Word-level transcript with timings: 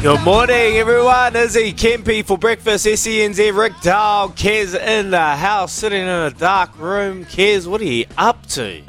Good 0.00 0.22
morning, 0.22 0.76
everyone. 0.76 1.34
Izzy 1.34 1.72
Kempy 1.72 2.24
for 2.24 2.38
breakfast. 2.38 2.86
SENZ 2.86 3.52
Rick 3.52 3.72
Dahl. 3.82 4.28
Kez 4.28 4.78
in 4.78 5.10
the 5.10 5.18
house, 5.18 5.72
sitting 5.72 6.02
in 6.02 6.08
a 6.08 6.30
dark 6.30 6.78
room. 6.78 7.24
Kez, 7.24 7.66
what 7.66 7.80
are 7.80 7.84
you 7.84 8.06
up 8.16 8.46
to? 8.46 8.80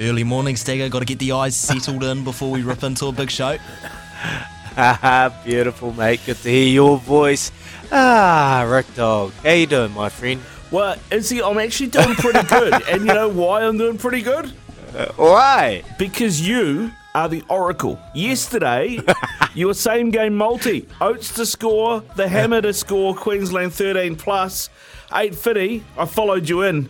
Early 0.00 0.24
morning, 0.24 0.56
Stagger. 0.56 0.88
Got 0.88 1.00
to 1.00 1.04
get 1.04 1.18
the 1.18 1.32
eyes 1.32 1.54
settled 1.54 2.02
in 2.04 2.24
before 2.24 2.50
we 2.50 2.62
rip 2.62 2.82
into 2.82 3.06
a 3.06 3.12
big 3.12 3.30
show. 3.30 3.58
Haha, 4.76 5.28
beautiful, 5.44 5.92
mate. 5.92 6.20
Good 6.24 6.38
to 6.38 6.48
hear 6.48 6.68
your 6.68 6.96
voice. 6.96 7.52
Ah, 7.92 8.66
Rick 8.66 8.94
Dog. 8.94 9.32
How 9.44 9.50
you 9.50 9.66
doing, 9.66 9.92
my 9.92 10.08
friend? 10.08 10.40
Well, 10.70 10.96
Izzy, 11.10 11.42
I'm 11.42 11.58
actually 11.58 11.90
doing 11.90 12.14
pretty 12.14 12.46
good. 12.48 12.72
and 12.88 13.02
you 13.02 13.12
know 13.12 13.28
why 13.28 13.62
I'm 13.64 13.76
doing 13.76 13.98
pretty 13.98 14.22
good? 14.22 14.46
Why? 15.16 15.82
Because 15.98 16.40
you 16.40 16.92
are 17.14 17.28
the 17.28 17.42
oracle. 17.48 17.98
Yesterday, 18.14 18.98
you 19.54 19.66
were 19.66 19.74
same 19.74 20.10
game 20.10 20.36
multi. 20.36 20.82
Coates 20.98 21.32
to 21.34 21.46
score, 21.46 22.02
the 22.16 22.28
hammer 22.28 22.60
to 22.60 22.72
score, 22.72 23.14
Queensland 23.14 23.72
13 23.72 24.16
plus. 24.16 24.68
850, 25.12 25.84
I 25.98 26.04
followed 26.06 26.48
you 26.48 26.62
in. 26.62 26.88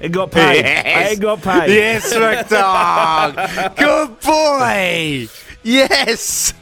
It 0.00 0.12
got 0.12 0.30
paid. 0.30 0.64
Yes. 0.64 1.12
I 1.12 1.14
got 1.20 1.42
paid. 1.42 1.70
Yes, 1.70 2.16
Rick 2.16 2.48
Dog. 2.48 3.76
Good 3.76 4.20
boy. 4.20 5.28
Yes. 5.62 6.54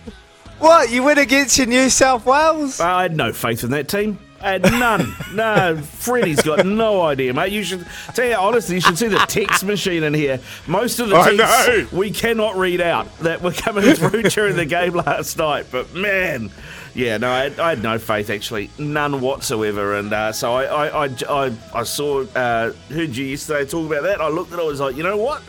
What, 0.59 0.91
you 0.91 1.05
went 1.05 1.21
against 1.21 1.57
your 1.57 1.69
New 1.69 1.89
South 1.89 2.27
Wales? 2.27 2.81
I 2.81 3.03
had 3.03 3.17
no 3.17 3.33
faith 3.33 3.63
in 3.63 3.71
that 3.71 3.89
team. 3.89 4.19
Had 4.41 4.63
none. 4.63 5.15
no, 5.35 5.77
Freddie's 5.79 6.43
got 6.43 6.65
no 6.65 7.03
idea, 7.03 7.35
mate. 7.35 7.53
You 7.53 7.65
should 7.65 7.87
tell 8.15 8.29
you 8.29 8.37
honestly, 8.37 8.77
you 8.77 8.81
should 8.81 8.97
see 8.97 9.09
the 9.09 9.19
text 9.29 9.65
machine 9.65 10.05
in 10.05 10.15
here. 10.15 10.39
Most 10.67 11.01
of 11.01 11.09
the 11.09 11.17
I 11.17 11.35
texts 11.37 11.93
know. 11.93 11.99
we 11.99 12.11
cannot 12.13 12.57
read 12.57 12.81
out 12.81 13.19
that 13.19 13.43
were 13.43 13.53
coming 13.53 13.95
through 13.95 14.23
during 14.31 14.57
the 14.57 14.65
game 14.65 14.95
last 14.95 15.37
night. 15.39 15.67
But 15.73 15.93
man, 15.93 16.51
yeah, 16.95 17.17
no, 17.17 17.31
I 17.31 17.45
had, 17.45 17.59
I 17.59 17.69
had 17.71 17.83
no 17.83 17.99
faith 17.99 18.31
actually, 18.31 18.71
none 18.79 19.21
whatsoever. 19.21 19.97
And 19.97 20.13
uh, 20.13 20.33
so 20.33 20.53
I, 20.55 20.65
I, 20.87 21.07
I, 21.07 21.11
I, 21.29 21.53
I 21.75 21.83
saw, 21.83 22.23
uh, 22.23 22.73
heard 22.91 23.17
you 23.17 23.25
yesterday 23.27 23.69
talk 23.69 23.91
about 23.91 24.05
that. 24.05 24.21
I 24.21 24.29
looked 24.29 24.53
at 24.53 24.61
it, 24.61 24.63
I 24.63 24.67
was 24.67 24.81
like, 24.81 24.97
you 24.97 25.03
know 25.03 25.17
what? 25.17 25.43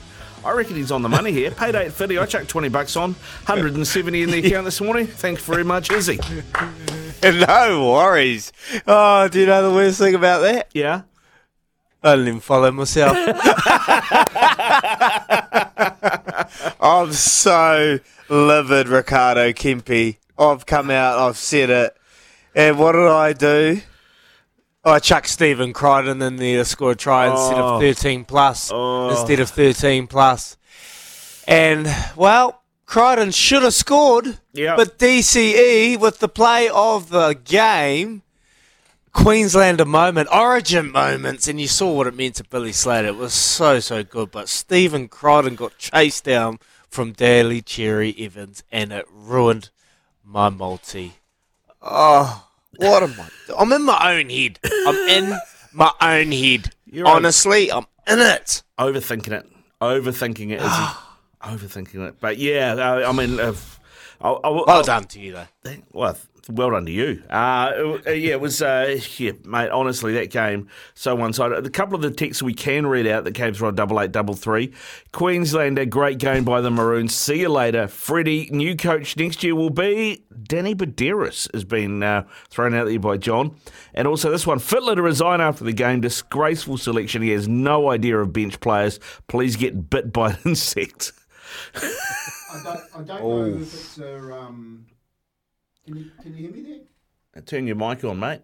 I 0.44 0.54
reckon 0.54 0.78
he's 0.78 0.92
on 0.92 1.02
the 1.02 1.10
money 1.10 1.34
here. 1.34 1.52
Paid 1.52 1.76
eight 1.76 1.92
fifty. 1.92 2.18
I 2.18 2.26
chucked 2.26 2.48
twenty 2.48 2.70
bucks 2.70 2.96
on, 2.96 3.14
hundred 3.44 3.76
and 3.76 3.86
seventy 3.86 4.22
in 4.24 4.32
the 4.32 4.40
account 4.48 4.64
this 4.64 4.80
morning. 4.80 5.06
Thanks 5.06 5.44
very 5.44 5.66
much, 5.66 5.92
Izzy. 5.92 6.18
No 7.24 7.86
worries. 7.92 8.52
Oh, 8.88 9.28
do 9.28 9.42
you 9.42 9.46
know 9.46 9.70
the 9.70 9.76
worst 9.76 10.00
thing 10.00 10.16
about 10.16 10.40
that? 10.40 10.70
Yeah. 10.74 11.02
I 12.02 12.12
didn't 12.16 12.30
even 12.30 12.40
follow 12.40 12.72
myself. 12.72 13.16
I'm 16.82 17.12
so 17.14 18.00
livid, 18.30 18.88
Ricardo 18.88 19.52
Kempe. 19.52 20.18
I've 20.38 20.66
come 20.66 20.90
out, 20.90 21.20
I've 21.20 21.38
said 21.38 21.70
it. 21.70 21.98
And 22.56 22.80
what 22.80 22.94
did 22.94 23.08
I 23.08 23.34
do? 23.34 23.82
I 24.86 25.00
chucked 25.00 25.28
Stephen 25.28 25.74
Crichton 25.74 26.22
in 26.22 26.38
there 26.38 26.60
to 26.60 26.66
score 26.66 26.92
a 26.92 26.96
try 26.96 27.28
instead 27.30 27.60
Oh. 27.60 27.76
of 27.76 27.82
13 27.82 28.24
plus. 28.24 28.72
Oh. 28.74 29.10
Instead 29.10 29.42
of 29.42 29.50
13 29.50 30.08
plus. 30.08 30.56
And, 31.48 31.94
well, 32.16 32.59
Crichton 32.90 33.30
should 33.30 33.62
have 33.62 33.76
scored. 33.76 34.40
Yep. 34.54 34.76
But 34.78 34.98
DCE, 34.98 36.00
with 36.00 36.18
the 36.18 36.28
play 36.28 36.68
of 36.70 37.10
the 37.10 37.34
game, 37.34 38.24
Queenslander 39.14 39.86
moment, 39.86 40.28
origin 40.34 40.92
moments, 40.92 41.48
and 41.48 41.62
you 41.62 41.68
saw 41.68 41.94
what 41.94 42.08
it 42.08 42.16
meant 42.16 42.34
to 42.36 42.44
Billy 42.46 42.72
Slater. 42.72 43.10
It 43.10 43.16
was 43.16 43.34
so, 43.34 43.80
so 43.80 44.04
good. 44.04 44.32
But 44.32 44.50
Stephen 44.50 45.08
Crichton 45.08 45.54
got 45.54 45.78
chased 45.78 46.24
down 46.24 46.58
from 46.90 47.12
Daly 47.12 47.62
Cherry 47.62 48.16
Evans, 48.18 48.64
and 48.72 48.92
it 48.92 49.06
ruined 49.12 49.70
my 50.26 50.50
multi. 50.50 51.14
Oh, 51.84 52.48
what 52.78 53.04
am 53.04 53.14
I? 53.20 53.30
I'm 53.56 53.72
in 53.72 53.84
my 53.84 54.14
own 54.18 54.32
head. 54.32 54.58
I'm 54.66 54.96
in 55.10 55.38
my 55.74 55.92
own 56.02 56.32
head. 56.32 56.72
You're 56.88 57.06
on- 57.08 57.18
Honestly, 57.18 57.72
I'm 57.72 57.86
in 58.08 58.18
it. 58.18 58.64
overthinking 58.80 59.32
it, 59.32 59.48
overthinking 59.80 60.50
it, 60.54 60.62
Izzy. 60.62 61.00
overthinking 61.44 62.08
it. 62.08 62.16
But 62.20 62.38
yeah, 62.38 62.74
uh, 62.74 63.10
I 63.10 63.12
mean, 63.12 63.40
uh, 63.40 63.54
I, 64.22 64.30
I, 64.30 64.50
Well 64.50 64.84
done 64.84 65.06
to 65.06 65.20
you, 65.20 65.34
though. 65.34 65.76
Well, 65.94 66.18
well 66.50 66.72
done 66.72 66.86
to 66.86 66.92
you. 66.92 67.24
Uh, 67.30 68.00
yeah, 68.08 68.32
it 68.32 68.42
was. 68.42 68.62
Uh, 68.62 69.00
yeah, 69.18 69.32
mate. 69.46 69.70
Honestly, 69.70 70.14
that 70.14 70.32
game 70.32 70.68
so 70.94 71.16
one 71.16 71.32
sided. 71.32 71.66
A 71.66 71.70
couple 71.70 71.96
of 71.96 72.02
the 72.02 72.12
texts 72.12 72.42
we 72.44 72.54
can 72.54 72.88
read 72.88 73.08
out 73.08 73.24
that 73.24 73.34
came 73.34 73.54
through 73.54 73.70
on 73.70 73.76
double 73.76 74.00
eight 74.02 74.12
double 74.12 74.34
three. 74.34 74.74
Queenslander, 75.12 75.86
great 75.86 76.18
game 76.18 76.44
by 76.44 76.60
the 76.62 76.72
Maroons. 76.72 77.16
See 77.16 77.42
you 77.42 77.50
later, 77.50 77.88
Freddie. 77.88 78.50
New 78.52 78.76
coach 78.76 79.16
next 79.16 79.44
year 79.44 79.56
will 79.56 79.70
be 79.70 80.24
Danny 80.44 80.76
Buderus. 80.76 81.52
Has 81.54 81.64
been 81.64 82.04
uh, 82.04 82.26
thrown 82.50 82.74
out 82.74 82.88
there 82.88 83.00
by 83.00 83.18
John, 83.18 83.56
and 83.94 84.08
also 84.08 84.32
this 84.32 84.48
one. 84.48 84.60
Fittler 84.60 84.96
to 84.96 85.02
resign 85.02 85.42
after 85.42 85.64
the 85.64 85.74
game. 85.74 86.02
Disgraceful 86.02 86.78
selection. 86.78 87.22
He 87.22 87.30
has 87.30 87.48
no 87.48 87.90
idea 87.92 88.18
of 88.18 88.34
bench 88.34 88.60
players. 88.60 89.00
Please 89.28 89.56
get 89.56 89.90
bit 89.90 90.12
by 90.12 90.32
an 90.32 90.38
insect. 90.46 91.14
I 91.76 92.62
don't, 92.64 92.80
I 92.96 93.02
don't 93.04 93.08
know 93.08 93.46
if 93.46 93.62
it's 93.62 93.98
a. 94.00 94.34
Um, 94.34 94.86
can 95.86 95.98
you 95.98 96.12
can 96.22 96.38
you 96.38 96.38
hear 96.38 96.52
me 96.52 96.62
there? 97.34 97.42
Turn 97.44 97.68
your 97.68 97.76
mic 97.76 98.04
on, 98.04 98.20
mate. 98.20 98.42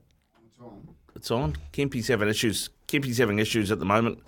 It's 0.48 0.60
on. 0.60 0.88
It's 1.16 1.32
on. 1.32 1.56
Kempy's 1.74 2.08
having 2.08 2.30
issues. 2.30 2.70
Kempy's 2.88 3.18
having 3.18 3.40
issues 3.40 3.72
at 3.72 3.80
the 3.80 3.86
moment, 3.86 4.20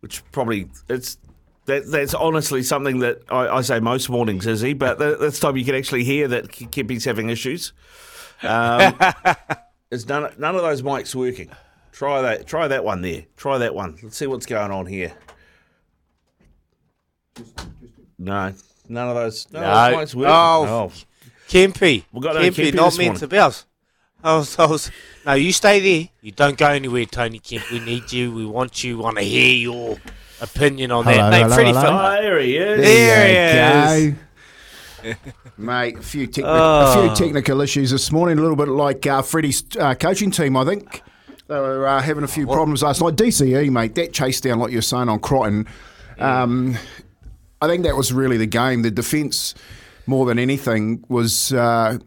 which 0.00 0.22
probably 0.32 0.68
it's 0.88 1.18
that 1.66 1.90
that's 1.90 2.14
honestly 2.14 2.62
something 2.62 3.00
that 3.00 3.22
I, 3.30 3.48
I 3.48 3.60
say 3.62 3.80
most 3.80 4.08
mornings, 4.08 4.46
is 4.46 4.60
he? 4.60 4.74
But 4.74 4.98
that, 4.98 5.20
that's 5.20 5.38
time 5.38 5.56
you 5.56 5.64
can 5.64 5.74
actually 5.74 6.04
hear 6.04 6.28
that 6.28 6.48
Kempy's 6.48 7.04
having 7.04 7.30
issues. 7.30 7.72
Um, 8.42 8.98
is 9.90 10.08
none 10.08 10.32
none 10.38 10.54
of 10.54 10.62
those 10.62 10.82
mics 10.82 11.14
working? 11.14 11.50
Try 11.92 12.22
that. 12.22 12.46
Try 12.46 12.68
that 12.68 12.84
one 12.84 13.02
there. 13.02 13.24
Try 13.36 13.58
that 13.58 13.74
one. 13.74 13.98
Let's 14.02 14.16
see 14.16 14.26
what's 14.26 14.46
going 14.46 14.70
on 14.70 14.86
here. 14.86 15.12
No, 18.18 18.52
none 18.88 19.08
of 19.08 19.14
those. 19.14 19.48
None 19.50 19.62
of 19.64 19.98
those 19.98 20.14
mics 20.14 20.14
working. 20.14 20.32
Oh. 20.32 20.92
Kempy. 21.48 22.04
We 22.12 22.20
got 22.20 22.34
no 22.34 22.40
Kempy, 22.42 22.70
Kempy 22.70 22.74
not 22.74 22.84
this 22.86 22.98
meant 22.98 23.06
morning. 23.08 23.20
to 23.20 23.28
be 23.28 23.38
us. 23.38 23.66
I 24.24 24.36
was, 24.36 24.56
I 24.58 24.66
was, 24.66 24.90
no, 25.26 25.32
you 25.34 25.52
stay 25.52 25.80
there. 25.80 26.08
You 26.20 26.30
don't 26.30 26.56
go 26.56 26.68
anywhere, 26.68 27.04
Tony 27.06 27.40
Kemp. 27.40 27.68
We 27.72 27.80
need 27.80 28.12
you. 28.12 28.32
We 28.32 28.46
want 28.46 28.84
you. 28.84 28.98
Want 28.98 29.16
to 29.18 29.22
hear 29.24 29.52
your 29.54 29.98
opinion 30.40 30.92
on 30.92 31.04
Hello, 31.04 31.16
that. 31.16 31.30
Mate, 31.30 31.42
hello, 31.42 31.54
Freddie 31.54 31.68
hello. 31.70 31.82
Fittler. 31.82 32.18
Oh, 32.18 32.22
there 32.22 32.40
he 32.40 32.56
is. 32.56 32.80
There 32.80 33.98
he 33.98 34.06
is. 35.08 35.16
Mate, 35.58 35.98
a 35.98 36.02
few, 36.02 36.28
techni- 36.28 36.44
Oh. 36.46 37.02
a 37.10 37.14
few 37.16 37.26
technical 37.26 37.60
issues 37.60 37.90
this 37.90 38.12
morning, 38.12 38.38
a 38.38 38.40
little 38.40 38.56
bit 38.56 38.68
like 38.68 39.04
uh, 39.06 39.20
Freddie's 39.22 39.64
uh, 39.78 39.94
coaching 39.96 40.30
team, 40.30 40.56
I 40.56 40.64
think. 40.64 41.02
They 41.48 41.56
were 41.58 41.86
uh, 41.88 42.00
having 42.00 42.22
a 42.22 42.28
few 42.28 42.46
problems 42.46 42.84
last 42.84 43.00
night. 43.02 43.16
DCE, 43.16 43.68
mate, 43.70 43.96
that 43.96 44.12
chase 44.12 44.40
down, 44.40 44.60
like 44.60 44.70
you 44.70 44.78
were 44.78 44.82
saying 44.82 45.08
on 45.08 45.18
Crichton, 45.18 45.66
um, 46.20 46.76
I 47.62 47.68
think 47.68 47.84
that 47.84 47.96
was 47.96 48.12
really 48.12 48.36
the 48.36 48.46
game. 48.46 48.82
The 48.82 48.90
defence, 48.90 49.54
more 50.06 50.26
than 50.26 50.36
anything, 50.36 51.04
was 51.08 51.52
uh, 51.52 51.98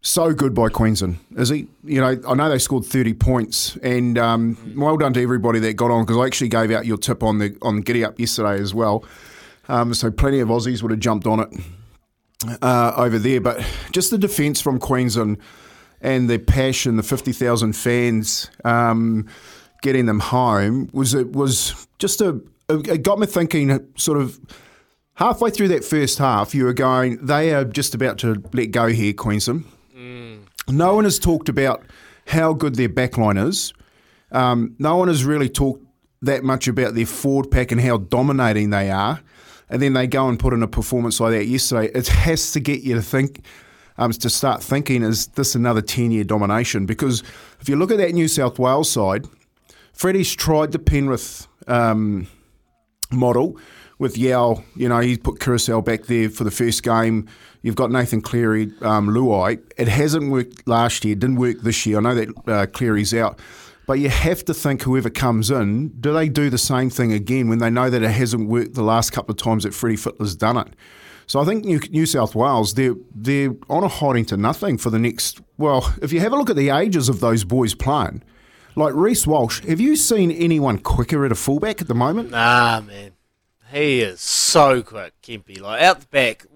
so 0.00 0.34
good 0.34 0.52
by 0.52 0.68
Queensland. 0.68 1.20
Is 1.36 1.48
he? 1.48 1.68
You 1.84 2.00
know, 2.00 2.20
I 2.26 2.34
know 2.34 2.50
they 2.50 2.58
scored 2.58 2.84
thirty 2.84 3.14
points, 3.14 3.76
and 3.84 4.18
um, 4.18 4.74
well 4.76 4.96
done 4.96 5.12
to 5.12 5.22
everybody 5.22 5.60
that 5.60 5.74
got 5.74 5.92
on 5.92 6.04
because 6.04 6.16
I 6.16 6.26
actually 6.26 6.48
gave 6.48 6.72
out 6.72 6.86
your 6.86 6.96
tip 6.96 7.22
on 7.22 7.38
the 7.38 7.56
on 7.62 7.82
Giddy 7.82 8.04
Up 8.04 8.18
yesterday 8.18 8.60
as 8.60 8.74
well. 8.74 9.04
Um, 9.68 9.94
so 9.94 10.10
plenty 10.10 10.40
of 10.40 10.48
Aussies 10.48 10.82
would 10.82 10.90
have 10.90 11.00
jumped 11.00 11.28
on 11.28 11.40
it 11.40 11.48
uh, 12.62 12.94
over 12.96 13.18
there, 13.20 13.40
but 13.40 13.64
just 13.92 14.10
the 14.10 14.18
defence 14.18 14.60
from 14.60 14.80
Queensland 14.80 15.38
and 16.00 16.28
the 16.28 16.38
passion, 16.38 16.96
the 16.96 17.04
fifty 17.04 17.32
thousand 17.32 17.74
fans 17.74 18.50
um, 18.64 19.28
getting 19.82 20.06
them 20.06 20.18
home 20.18 20.90
was 20.92 21.14
it 21.14 21.30
was 21.30 21.86
just 22.00 22.20
a 22.20 22.42
it 22.68 23.02
got 23.02 23.18
me 23.18 23.26
thinking 23.26 23.86
sort 23.96 24.18
of 24.18 24.40
halfway 25.14 25.50
through 25.50 25.68
that 25.68 25.84
first 25.84 26.18
half, 26.18 26.54
you 26.54 26.64
were 26.64 26.72
going, 26.72 27.24
they 27.24 27.52
are 27.54 27.64
just 27.64 27.94
about 27.94 28.18
to 28.18 28.42
let 28.52 28.70
go 28.70 28.88
here, 28.88 29.12
Queensland. 29.12 29.64
No 30.68 30.94
one 30.94 31.04
has 31.04 31.18
talked 31.18 31.48
about 31.48 31.84
how 32.26 32.52
good 32.54 32.76
their 32.76 32.88
backline 32.88 33.42
is. 33.48 33.72
Um, 34.32 34.74
no 34.78 34.96
one 34.96 35.08
has 35.08 35.24
really 35.24 35.48
talked 35.48 35.84
that 36.22 36.42
much 36.42 36.66
about 36.68 36.94
their 36.94 37.06
forward 37.06 37.50
pack 37.50 37.70
and 37.70 37.80
how 37.80 37.98
dominating 37.98 38.70
they 38.70 38.90
are. 38.90 39.20
and 39.68 39.80
then 39.80 39.92
they 39.92 40.06
go 40.06 40.28
and 40.28 40.38
put 40.38 40.52
in 40.52 40.62
a 40.62 40.68
performance 40.68 41.20
like 41.20 41.32
that 41.32 41.46
yesterday, 41.46 41.90
it 41.94 42.08
has 42.08 42.52
to 42.52 42.60
get 42.60 42.82
you 42.82 42.94
to 42.94 43.02
think. 43.02 43.44
Um, 43.96 44.10
to 44.10 44.28
start 44.28 44.60
thinking, 44.60 45.04
is 45.04 45.28
this 45.28 45.54
another 45.54 45.80
10 45.80 46.10
year 46.10 46.24
domination? 46.24 46.84
Because 46.84 47.22
if 47.60 47.68
you 47.68 47.76
look 47.76 47.92
at 47.92 47.98
that 47.98 48.12
New 48.12 48.26
South 48.26 48.58
Wales 48.58 48.90
side, 48.90 49.24
Freddie's 49.92 50.34
tried 50.34 50.72
the 50.72 50.80
Penrith 50.80 51.46
um, 51.68 52.26
model 53.12 53.58
with 53.98 54.18
Yeo. 54.18 54.64
You 54.76 54.88
know, 54.88 55.00
he 55.00 55.16
put 55.16 55.40
Carousel 55.40 55.82
back 55.82 56.04
there 56.04 56.28
for 56.28 56.44
the 56.44 56.50
first 56.50 56.82
game. 56.82 57.28
You've 57.62 57.76
got 57.76 57.90
Nathan 57.90 58.20
Cleary, 58.20 58.72
um, 58.82 59.08
Luai. 59.08 59.60
It 59.78 59.88
hasn't 59.88 60.30
worked 60.30 60.66
last 60.68 61.04
year, 61.04 61.14
didn't 61.14 61.36
work 61.36 61.60
this 61.62 61.86
year. 61.86 61.98
I 61.98 62.00
know 62.00 62.14
that 62.14 62.48
uh, 62.48 62.66
Cleary's 62.66 63.14
out. 63.14 63.38
But 63.86 63.94
you 63.94 64.08
have 64.08 64.44
to 64.46 64.54
think 64.54 64.82
whoever 64.82 65.10
comes 65.10 65.50
in, 65.50 65.88
do 66.00 66.12
they 66.12 66.28
do 66.28 66.48
the 66.48 66.58
same 66.58 66.88
thing 66.88 67.12
again 67.12 67.48
when 67.48 67.58
they 67.58 67.70
know 67.70 67.90
that 67.90 68.02
it 68.02 68.10
hasn't 68.10 68.48
worked 68.48 68.74
the 68.74 68.82
last 68.82 69.10
couple 69.10 69.32
of 69.32 69.38
times 69.38 69.64
that 69.64 69.74
Freddie 69.74 69.96
Fittler's 69.96 70.34
done 70.34 70.56
it? 70.56 70.68
So 71.26 71.40
I 71.40 71.44
think 71.44 71.64
New, 71.64 71.80
New 71.90 72.06
South 72.06 72.34
Wales, 72.34 72.74
they're, 72.74 72.94
they're 73.14 73.54
on 73.68 73.84
a 73.84 73.88
hiding 73.88 74.24
to 74.26 74.36
nothing 74.36 74.78
for 74.78 74.90
the 74.90 74.98
next. 74.98 75.40
Well, 75.58 75.94
if 76.02 76.12
you 76.12 76.20
have 76.20 76.32
a 76.32 76.36
look 76.36 76.50
at 76.50 76.56
the 76.56 76.70
ages 76.70 77.08
of 77.08 77.20
those 77.20 77.44
boys 77.44 77.74
playing, 77.74 78.22
like 78.76 78.94
Reece 78.94 79.26
Walsh, 79.26 79.62
have 79.64 79.80
you 79.80 79.96
seen 79.96 80.30
anyone 80.30 80.78
quicker 80.78 81.24
at 81.24 81.32
a 81.32 81.36
fullback 81.36 81.80
at 81.80 81.88
the 81.88 81.94
moment? 81.94 82.30
Nah, 82.30 82.80
man. 82.80 83.12
He 83.72 84.00
is 84.00 84.20
so 84.20 84.82
quick, 84.82 85.14
Kempy. 85.22 85.60
Like 85.60 85.82
out 85.82 86.00
the 86.00 86.06
back, 86.06 86.46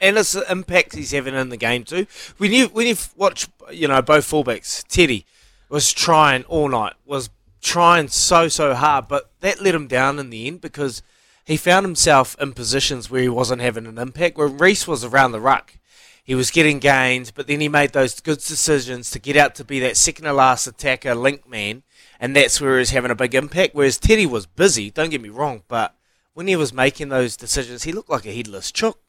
and 0.00 0.16
it's 0.16 0.32
the 0.32 0.50
impact 0.50 0.94
he's 0.94 1.10
having 1.12 1.34
in 1.34 1.50
the 1.50 1.56
game 1.56 1.84
too. 1.84 2.06
When 2.38 2.52
you 2.52 2.68
when 2.68 2.86
you 2.86 2.96
watch, 3.16 3.48
you 3.70 3.88
know, 3.88 4.00
both 4.00 4.30
fullbacks, 4.30 4.84
Teddy 4.88 5.26
was 5.68 5.92
trying 5.92 6.44
all 6.44 6.68
night, 6.68 6.94
was 7.04 7.30
trying 7.60 8.08
so 8.08 8.48
so 8.48 8.74
hard, 8.74 9.08
but 9.08 9.30
that 9.40 9.60
let 9.60 9.74
him 9.74 9.86
down 9.86 10.18
in 10.18 10.30
the 10.30 10.46
end 10.46 10.60
because 10.60 11.02
he 11.44 11.56
found 11.56 11.84
himself 11.84 12.36
in 12.40 12.52
positions 12.52 13.10
where 13.10 13.22
he 13.22 13.28
wasn't 13.28 13.62
having 13.62 13.86
an 13.86 13.98
impact. 13.98 14.36
Where 14.36 14.48
Reece 14.48 14.88
was 14.88 15.04
around 15.04 15.32
the 15.32 15.40
ruck, 15.40 15.74
he 16.22 16.34
was 16.34 16.50
getting 16.50 16.78
gains, 16.78 17.30
but 17.30 17.46
then 17.46 17.60
he 17.60 17.68
made 17.68 17.92
those 17.92 18.20
good 18.20 18.38
decisions 18.38 19.10
to 19.10 19.18
get 19.18 19.36
out 19.36 19.54
to 19.56 19.64
be 19.64 19.80
that 19.80 19.96
second 19.96 20.24
to 20.24 20.32
last 20.32 20.66
attacker, 20.66 21.14
link 21.14 21.48
man, 21.48 21.82
and 22.20 22.36
that's 22.36 22.60
where 22.60 22.78
he's 22.78 22.90
having 22.90 23.10
a 23.10 23.16
big 23.16 23.34
impact. 23.34 23.74
Whereas 23.74 23.98
Teddy 23.98 24.26
was 24.26 24.46
busy, 24.46 24.90
don't 24.90 25.10
get 25.10 25.20
me 25.20 25.30
wrong, 25.30 25.62
but 25.66 25.96
when 26.34 26.46
he 26.46 26.56
was 26.56 26.72
making 26.72 27.08
those 27.08 27.36
decisions, 27.36 27.82
he 27.82 27.92
looked 27.92 28.10
like 28.10 28.24
a 28.24 28.34
headless 28.34 28.70
chook. 28.70 29.00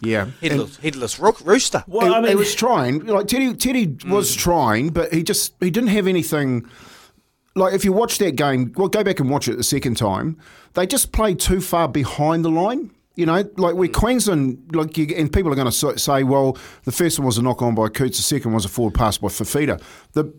Yeah. 0.00 0.30
Headless, 0.40 0.76
headless 0.78 1.18
rook, 1.18 1.40
rooster. 1.44 1.84
Well, 1.86 2.06
he, 2.06 2.14
I 2.14 2.20
mean, 2.20 2.30
he 2.30 2.36
was 2.36 2.54
trying. 2.54 3.04
Like 3.04 3.26
Teddy, 3.26 3.54
Teddy 3.54 3.98
was 4.06 4.34
mm. 4.34 4.38
trying, 4.38 4.88
but 4.90 5.12
he 5.12 5.22
just 5.22 5.54
he 5.60 5.70
didn't 5.70 5.90
have 5.90 6.06
anything. 6.06 6.68
Like 7.54 7.74
if 7.74 7.84
you 7.84 7.92
watch 7.92 8.18
that 8.18 8.36
game, 8.36 8.72
well, 8.74 8.88
go 8.88 9.04
back 9.04 9.20
and 9.20 9.28
watch 9.28 9.48
it 9.48 9.56
the 9.56 9.62
second 9.62 9.96
time. 9.96 10.38
They 10.72 10.86
just 10.86 11.12
played 11.12 11.38
too 11.38 11.60
far 11.60 11.88
behind 11.88 12.44
the 12.44 12.50
line. 12.50 12.92
You 13.14 13.26
know, 13.26 13.44
like 13.56 13.74
where 13.74 13.88
mm. 13.88 13.92
Queensland, 13.92 14.74
like, 14.74 14.96
you, 14.96 15.14
and 15.16 15.30
people 15.30 15.52
are 15.52 15.54
going 15.54 15.70
to 15.70 15.98
say, 15.98 16.22
well, 16.22 16.56
the 16.84 16.92
first 16.92 17.18
one 17.18 17.26
was 17.26 17.36
a 17.36 17.42
knock 17.42 17.60
on 17.60 17.74
by 17.74 17.88
Coots, 17.88 18.16
the 18.16 18.22
second 18.22 18.52
was 18.52 18.64
a 18.64 18.68
forward 18.68 18.94
pass 18.94 19.18
by 19.18 19.28
Fafita. 19.28 19.82
The 20.12 20.32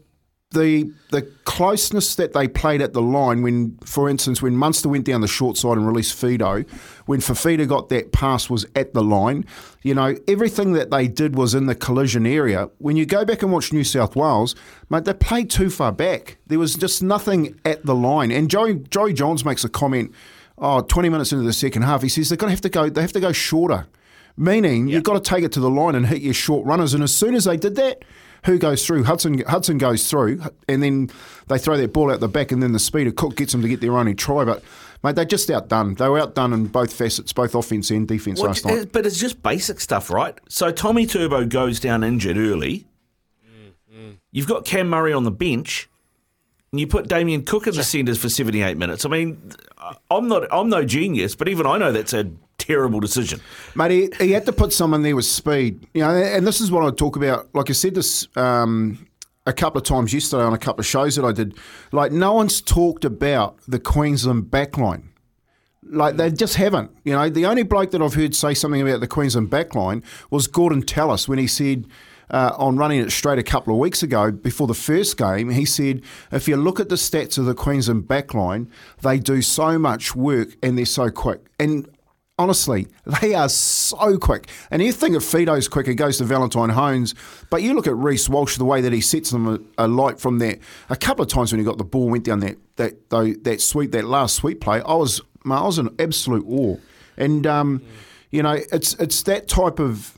the 0.53 0.91
the 1.11 1.23
closeness 1.43 2.15
that 2.15 2.33
they 2.33 2.47
played 2.47 2.81
at 2.81 2.93
the 2.93 3.01
line 3.01 3.41
when, 3.41 3.77
for 3.85 4.09
instance, 4.09 4.41
when 4.41 4.55
Munster 4.55 4.87
went 4.87 5.05
down 5.05 5.21
the 5.21 5.27
short 5.27 5.57
side 5.57 5.77
and 5.77 5.85
released 5.85 6.13
Fido, 6.13 6.63
when 7.05 7.19
Fafita 7.19 7.67
got 7.67 7.89
that 7.89 8.11
pass 8.11 8.49
was 8.49 8.65
at 8.75 8.93
the 8.93 9.03
line. 9.03 9.45
You 9.81 9.93
know, 9.93 10.15
everything 10.27 10.73
that 10.73 10.91
they 10.91 11.07
did 11.07 11.35
was 11.35 11.53
in 11.53 11.65
the 11.65 11.75
collision 11.75 12.25
area. 12.25 12.69
When 12.77 12.95
you 12.95 13.05
go 13.05 13.25
back 13.25 13.43
and 13.43 13.51
watch 13.51 13.73
New 13.73 13.83
South 13.83 14.15
Wales, 14.15 14.55
mate, 14.89 15.05
they 15.05 15.13
played 15.13 15.49
too 15.49 15.69
far 15.69 15.91
back. 15.91 16.37
There 16.47 16.59
was 16.59 16.75
just 16.75 17.03
nothing 17.03 17.59
at 17.65 17.85
the 17.85 17.95
line. 17.95 18.31
And 18.31 18.49
Joey, 18.49 18.75
Joey 18.75 19.13
Johns 19.13 19.43
makes 19.43 19.63
a 19.63 19.69
comment. 19.69 20.13
Oh, 20.57 20.81
20 20.81 21.09
minutes 21.09 21.31
into 21.31 21.43
the 21.43 21.53
second 21.53 21.81
half, 21.81 22.01
he 22.01 22.09
says 22.09 22.29
they're 22.29 22.37
going 22.37 22.49
to 22.49 22.53
have 22.53 22.61
to 22.61 22.69
go. 22.69 22.89
They 22.89 23.01
have 23.01 23.13
to 23.13 23.19
go 23.19 23.31
shorter, 23.31 23.87
meaning 24.37 24.87
you've 24.87 25.03
got 25.03 25.13
to 25.13 25.19
take 25.19 25.43
it 25.43 25.51
to 25.53 25.59
the 25.59 25.69
line 25.69 25.95
and 25.95 26.05
hit 26.05 26.21
your 26.21 26.33
short 26.33 26.65
runners. 26.65 26.93
And 26.93 27.03
as 27.03 27.13
soon 27.13 27.33
as 27.33 27.45
they 27.45 27.57
did 27.57 27.75
that, 27.75 28.03
who 28.45 28.59
goes 28.59 28.85
through? 28.85 29.03
Hudson 29.03 29.39
Hudson 29.39 29.77
goes 29.77 30.09
through, 30.09 30.41
and 30.67 30.83
then 30.83 31.09
they 31.47 31.57
throw 31.57 31.77
that 31.77 31.93
ball 31.93 32.11
out 32.11 32.19
the 32.19 32.27
back, 32.27 32.51
and 32.51 32.61
then 32.61 32.73
the 32.73 32.79
speed 32.79 33.07
of 33.07 33.15
Cook 33.15 33.35
gets 33.35 33.51
them 33.51 33.61
to 33.61 33.67
get 33.67 33.81
their 33.81 33.97
only 33.97 34.13
try. 34.13 34.43
But 34.43 34.63
mate, 35.03 35.15
they're 35.15 35.25
just 35.25 35.49
outdone. 35.49 35.95
They 35.95 36.09
were 36.09 36.19
outdone 36.19 36.53
in 36.53 36.67
both 36.67 36.93
facets, 36.93 37.33
both 37.33 37.55
offense 37.55 37.89
and 37.89 38.07
defense 38.07 38.39
Well, 38.39 38.49
last 38.49 38.65
night. 38.65 38.79
Uh, 38.79 38.85
but 38.91 39.05
it's 39.05 39.19
just 39.19 39.41
basic 39.41 39.79
stuff, 39.79 40.09
right? 40.09 40.37
So 40.49 40.71
Tommy 40.71 41.05
Turbo 41.05 41.45
goes 41.45 41.79
down 41.79 42.03
injured 42.03 42.37
early. 42.37 42.85
Mm, 43.45 43.73
mm. 43.95 44.17
You've 44.31 44.47
got 44.47 44.65
Cam 44.65 44.89
Murray 44.89 45.13
on 45.13 45.23
the 45.23 45.31
bench, 45.31 45.89
and 46.73 46.79
you 46.79 46.87
put 46.87 47.07
Damien 47.07 47.43
Cook 47.43 47.67
in 47.67 47.75
the 47.75 47.83
centres 47.83 48.19
for 48.19 48.29
seventy-eight 48.29 48.77
minutes. 48.77 49.05
I 49.05 49.09
mean, 49.09 49.51
I'm 50.09 50.27
not, 50.27 50.51
I'm 50.51 50.69
no 50.69 50.83
genius, 50.83 51.35
but 51.35 51.47
even 51.47 51.67
I 51.67 51.77
know 51.77 51.91
that's 51.91 52.13
a 52.13 52.31
terrible 52.57 52.99
decision. 52.99 53.41
Mate, 53.75 53.91
he, 54.19 54.25
he 54.25 54.31
had 54.31 54.47
to 54.47 54.51
put 54.51 54.73
someone 54.73 55.03
there 55.03 55.15
with 55.15 55.25
speed. 55.25 55.85
You 55.93 56.01
know, 56.01 56.09
and 56.09 56.47
this 56.47 56.59
is 56.59 56.71
what 56.71 56.83
I 56.83 56.89
talk 56.89 57.15
about. 57.15 57.53
Like 57.53 57.69
I 57.69 57.73
said 57.73 57.93
this 57.93 58.27
um, 58.35 59.07
a 59.45 59.53
couple 59.53 59.77
of 59.77 59.85
times 59.85 60.15
yesterday 60.15 60.41
on 60.41 60.53
a 60.53 60.57
couple 60.57 60.79
of 60.79 60.87
shows 60.87 61.15
that 61.15 61.23
I 61.23 61.31
did. 61.31 61.55
Like 61.91 62.11
no 62.11 62.33
one's 62.33 62.59
talked 62.59 63.05
about 63.05 63.59
the 63.67 63.79
Queensland 63.79 64.45
backline. 64.45 65.03
Like 65.83 66.15
they 66.15 66.31
just 66.31 66.55
haven't. 66.55 66.89
You 67.03 67.13
know, 67.13 67.29
the 67.29 67.45
only 67.45 67.61
bloke 67.61 67.91
that 67.91 68.01
I've 68.01 68.15
heard 68.15 68.33
say 68.33 68.55
something 68.55 68.81
about 68.81 68.99
the 68.99 69.07
Queensland 69.07 69.51
backline 69.51 70.03
was 70.31 70.47
Gordon 70.47 70.81
Tallis 70.81 71.27
when 71.27 71.37
he 71.37 71.45
said. 71.45 71.85
Uh, 72.33 72.51
on 72.57 72.77
running 72.77 72.99
it 72.99 73.11
straight 73.11 73.37
a 73.37 73.43
couple 73.43 73.71
of 73.71 73.79
weeks 73.79 74.01
ago 74.01 74.31
before 74.31 74.65
the 74.65 74.73
first 74.73 75.17
game, 75.17 75.51
he 75.51 75.65
said, 75.65 76.01
if 76.31 76.47
you 76.47 76.57
look 76.57 76.79
at 76.79 76.89
the 76.89 76.95
stats 76.95 77.37
of 77.37 77.45
the 77.45 77.53
Queensland 77.53 78.07
backline, 78.07 78.67
they 79.03 79.19
do 79.19 79.39
so 79.39 79.77
much 79.77 80.15
work 80.15 80.49
and 80.63 80.75
they're 80.75 80.85
so 80.87 81.11
quick. 81.11 81.41
And 81.59 81.87
honestly, 82.39 82.87
they 83.21 83.35
are 83.35 83.49
so 83.49 84.17
quick. 84.17 84.49
And 84.71 84.81
you 84.81 84.91
think 84.91 85.15
of 85.15 85.23
Fido's 85.23 85.67
quick, 85.67 85.87
it 85.87 85.93
goes 85.93 86.17
to 86.17 86.23
Valentine 86.23 86.69
Holmes. 86.69 87.13
But 87.51 87.61
you 87.61 87.75
look 87.75 87.85
at 87.85 87.95
Reece 87.95 88.27
Walsh, 88.27 88.57
the 88.57 88.65
way 88.65 88.81
that 88.81 88.91
he 88.91 89.01
sets 89.01 89.29
them 89.29 89.71
alight 89.77 90.19
from 90.19 90.39
that. 90.39 90.57
A 90.89 90.95
couple 90.95 91.23
of 91.23 91.29
times 91.29 91.51
when 91.51 91.59
he 91.59 91.65
got 91.65 91.77
the 91.77 91.83
ball, 91.83 92.09
went 92.09 92.23
down 92.23 92.39
that 92.39 92.57
that 92.77 93.11
though, 93.11 93.31
that 93.31 93.61
sweep, 93.61 93.91
that 93.91 94.05
last 94.05 94.37
sweep 94.37 94.59
play, 94.59 94.81
I 94.81 94.95
was 94.95 95.21
I 95.45 95.61
was 95.61 95.77
in 95.77 95.93
absolute 95.99 96.45
awe. 96.47 96.77
And 97.15 97.45
um, 97.45 97.83
you 98.31 98.41
know, 98.41 98.57
it's 98.71 98.95
it's 98.95 99.21
that 99.23 99.47
type 99.47 99.79
of 99.79 100.17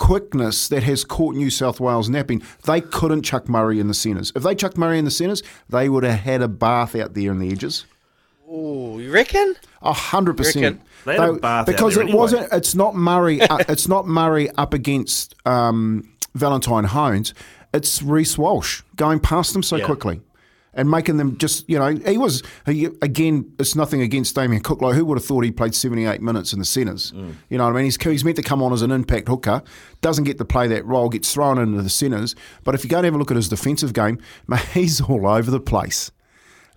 quickness 0.00 0.66
that 0.68 0.82
has 0.82 1.04
caught 1.04 1.34
New 1.36 1.50
South 1.50 1.78
Wales 1.78 2.08
napping. 2.08 2.42
They 2.64 2.80
couldn't 2.80 3.22
chuck 3.22 3.48
Murray 3.48 3.78
in 3.78 3.86
the 3.86 3.94
centres. 3.94 4.32
If 4.34 4.42
they 4.42 4.54
chucked 4.56 4.76
Murray 4.78 4.98
in 4.98 5.04
the 5.04 5.10
centres, 5.10 5.42
they 5.68 5.88
would 5.88 6.02
have 6.04 6.20
had 6.20 6.40
a 6.42 6.48
bath 6.48 6.96
out 6.96 7.14
there 7.14 7.30
in 7.30 7.38
the 7.38 7.52
edges. 7.52 7.84
Oh, 8.48 8.98
you 8.98 9.12
reckon? 9.12 9.54
A 9.82 9.92
hundred 9.92 10.36
percent. 10.38 10.80
They 11.04 11.16
had 11.16 11.28
a 11.28 11.32
bath 11.34 11.66
because 11.66 11.96
it 11.96 12.00
anyway. 12.02 12.16
wasn't. 12.18 12.52
It's 12.52 12.74
not 12.74 12.96
Murray. 12.96 13.40
uh, 13.42 13.58
it's 13.68 13.86
not 13.86 14.08
Murray 14.08 14.50
up 14.56 14.74
against 14.74 15.34
um, 15.46 16.08
Valentine 16.34 16.84
Holmes. 16.84 17.32
It's 17.72 18.02
Reece 18.02 18.36
Walsh 18.36 18.82
going 18.96 19.20
past 19.20 19.52
them 19.52 19.62
so 19.62 19.76
Yeah. 19.76 19.84
quickly. 19.84 20.22
And 20.72 20.88
making 20.88 21.16
them 21.16 21.36
just, 21.36 21.68
you 21.68 21.78
know, 21.78 21.88
he 21.88 22.16
was, 22.16 22.44
he, 22.64 22.84
again, 23.02 23.52
it's 23.58 23.74
nothing 23.74 24.02
against 24.02 24.36
Damien 24.36 24.62
Cook. 24.62 24.80
Like, 24.80 24.94
who 24.94 25.04
would 25.06 25.18
have 25.18 25.24
thought 25.24 25.42
he 25.42 25.50
played 25.50 25.74
78 25.74 26.22
minutes 26.22 26.52
in 26.52 26.60
the 26.60 26.64
centres? 26.64 27.10
Mm. 27.10 27.34
You 27.48 27.58
know 27.58 27.64
what 27.64 27.72
I 27.72 27.76
mean? 27.76 27.84
He's, 27.86 28.00
he's 28.00 28.24
meant 28.24 28.36
to 28.36 28.42
come 28.42 28.62
on 28.62 28.72
as 28.72 28.82
an 28.82 28.92
impact 28.92 29.26
hooker, 29.26 29.62
doesn't 30.00 30.24
get 30.24 30.38
to 30.38 30.44
play 30.44 30.68
that 30.68 30.86
role, 30.86 31.08
gets 31.08 31.34
thrown 31.34 31.58
into 31.58 31.82
the 31.82 31.90
centres. 31.90 32.36
But 32.62 32.76
if 32.76 32.84
you 32.84 32.90
go 32.90 32.98
and 32.98 33.04
have 33.04 33.14
a 33.14 33.18
look 33.18 33.32
at 33.32 33.36
his 33.36 33.48
defensive 33.48 33.92
game, 33.92 34.20
mate, 34.46 34.60
he's 34.72 35.00
all 35.00 35.26
over 35.26 35.50
the 35.50 35.60
place. 35.60 36.12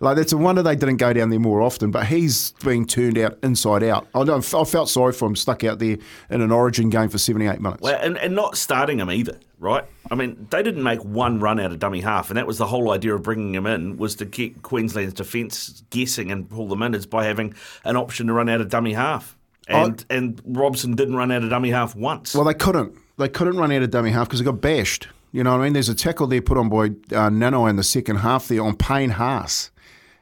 Like 0.00 0.18
it's 0.18 0.32
a 0.32 0.36
wonder 0.36 0.62
they 0.62 0.76
didn't 0.76 0.96
go 0.96 1.12
down 1.12 1.30
there 1.30 1.40
more 1.40 1.62
often. 1.62 1.90
But 1.90 2.06
he's 2.06 2.52
being 2.64 2.86
turned 2.86 3.18
out 3.18 3.38
inside 3.42 3.82
out. 3.82 4.06
I, 4.14 4.20
I 4.20 4.40
felt 4.40 4.88
sorry 4.88 5.12
for 5.12 5.26
him 5.26 5.36
stuck 5.36 5.64
out 5.64 5.78
there 5.78 5.98
in 6.30 6.40
an 6.40 6.50
Origin 6.50 6.90
game 6.90 7.08
for 7.08 7.18
seventy 7.18 7.46
eight 7.46 7.60
minutes. 7.60 7.80
Well, 7.80 7.98
and, 8.00 8.18
and 8.18 8.34
not 8.34 8.56
starting 8.56 9.00
him 9.00 9.10
either, 9.10 9.38
right? 9.64 9.84
I 10.10 10.14
mean, 10.14 10.46
they 10.50 10.62
didn't 10.62 10.82
make 10.82 11.02
one 11.04 11.40
run 11.40 11.58
out 11.58 11.72
of 11.72 11.78
dummy 11.78 12.02
half, 12.02 12.30
and 12.30 12.36
that 12.36 12.46
was 12.46 12.58
the 12.58 12.66
whole 12.66 12.92
idea 12.92 13.14
of 13.14 13.22
bringing 13.22 13.54
him 13.54 13.66
in 13.66 13.96
was 13.96 14.14
to 14.16 14.26
keep 14.26 14.62
Queensland's 14.62 15.14
defence 15.14 15.82
guessing 15.90 16.30
and 16.30 16.48
pull 16.48 16.68
them 16.68 16.82
in 16.82 16.94
is 16.94 17.06
by 17.06 17.24
having 17.24 17.54
an 17.84 17.96
option 17.96 18.26
to 18.28 18.32
run 18.32 18.48
out 18.48 18.60
of 18.60 18.68
dummy 18.68 18.92
half. 18.92 19.36
And 19.66 20.04
and 20.10 20.42
Robson 20.44 20.94
didn't 20.94 21.16
run 21.16 21.32
out 21.32 21.42
of 21.42 21.48
dummy 21.48 21.70
half 21.70 21.96
once. 21.96 22.34
Well, 22.34 22.44
they 22.44 22.54
couldn't. 22.54 22.96
They 23.16 23.30
couldn't 23.30 23.56
run 23.56 23.72
out 23.72 23.82
of 23.82 23.90
dummy 23.90 24.10
half 24.10 24.28
because 24.28 24.40
they 24.40 24.44
got 24.44 24.60
bashed. 24.60 25.08
You 25.32 25.42
know 25.42 25.52
what 25.52 25.62
I 25.62 25.64
mean? 25.64 25.72
There's 25.72 25.88
a 25.88 25.94
tackle 25.94 26.26
there 26.26 26.42
put 26.42 26.58
on 26.58 26.68
by 26.68 26.84
uh, 27.16 27.30
Nanai 27.30 27.70
in 27.70 27.76
the 27.76 27.82
second 27.82 28.16
half 28.16 28.46
there 28.46 28.62
on 28.62 28.76
Payne 28.76 29.10
Haas. 29.10 29.70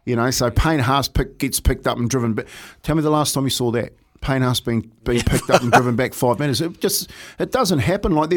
You 0.06 0.16
know, 0.16 0.30
so 0.30 0.50
Payne 0.50 0.78
Haas 0.78 1.08
pick, 1.08 1.38
gets 1.38 1.61
picked 1.61 1.87
up 1.87 1.99
and 1.99 2.08
driven. 2.08 2.34
But 2.34 2.46
tell 2.82 2.94
me 2.94 3.02
the 3.02 3.11
last 3.11 3.34
time 3.34 3.44
you 3.44 3.50
saw 3.50 3.70
that. 3.72 3.92
Haas 4.25 4.61
being 4.61 4.91
being 5.05 5.23
picked 5.23 5.50
up 5.50 5.62
and 5.62 5.73
driven 5.73 5.97
back 5.97 6.14
five 6.14 6.38
minutes. 6.38 6.61
It 6.61 6.81
just 6.81 7.11
it 7.38 7.50
doesn't 7.50 7.81
happen 7.81 8.12
like 8.12 8.31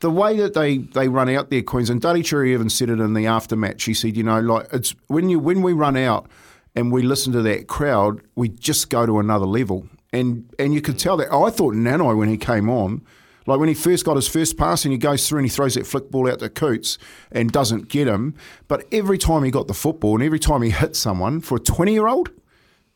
the 0.00 0.10
way 0.10 0.36
that 0.36 0.54
they, 0.54 0.78
they 0.78 1.08
run 1.08 1.28
out 1.28 1.50
there, 1.50 1.62
Queensland. 1.62 2.02
Daly 2.02 2.22
Cherry 2.22 2.54
Evans 2.54 2.74
said 2.74 2.90
it 2.90 3.00
in 3.00 3.14
the 3.14 3.24
aftermatch. 3.24 3.86
He 3.86 3.94
said, 3.94 4.16
you 4.16 4.22
know, 4.22 4.40
like 4.40 4.66
it's 4.72 4.94
when 5.06 5.28
you 5.28 5.38
when 5.38 5.62
we 5.62 5.72
run 5.72 5.96
out 5.96 6.28
and 6.74 6.92
we 6.92 7.02
listen 7.02 7.32
to 7.32 7.42
that 7.42 7.68
crowd, 7.68 8.20
we 8.34 8.48
just 8.48 8.90
go 8.90 9.06
to 9.06 9.18
another 9.18 9.46
level. 9.46 9.86
And 10.12 10.52
and 10.58 10.74
you 10.74 10.80
could 10.80 10.98
tell 10.98 11.16
that. 11.18 11.32
I 11.32 11.50
thought 11.50 11.74
Nanai 11.74 12.16
when 12.16 12.28
he 12.28 12.36
came 12.36 12.68
on, 12.68 13.02
like 13.46 13.58
when 13.58 13.68
he 13.68 13.74
first 13.74 14.04
got 14.04 14.16
his 14.16 14.28
first 14.28 14.56
pass 14.56 14.84
and 14.84 14.92
he 14.92 14.98
goes 14.98 15.28
through 15.28 15.38
and 15.38 15.46
he 15.46 15.50
throws 15.50 15.74
that 15.74 15.86
flick 15.86 16.10
ball 16.10 16.30
out 16.30 16.40
to 16.40 16.48
Coots 16.48 16.98
and 17.30 17.50
doesn't 17.50 17.88
get 17.88 18.06
him. 18.08 18.34
But 18.68 18.86
every 18.92 19.18
time 19.18 19.44
he 19.44 19.50
got 19.50 19.68
the 19.68 19.74
football 19.74 20.14
and 20.14 20.22
every 20.22 20.38
time 20.38 20.62
he 20.62 20.70
hit 20.70 20.96
someone 20.96 21.40
for 21.40 21.56
a 21.56 21.60
twenty 21.60 21.92
year 21.92 22.08
old, 22.08 22.30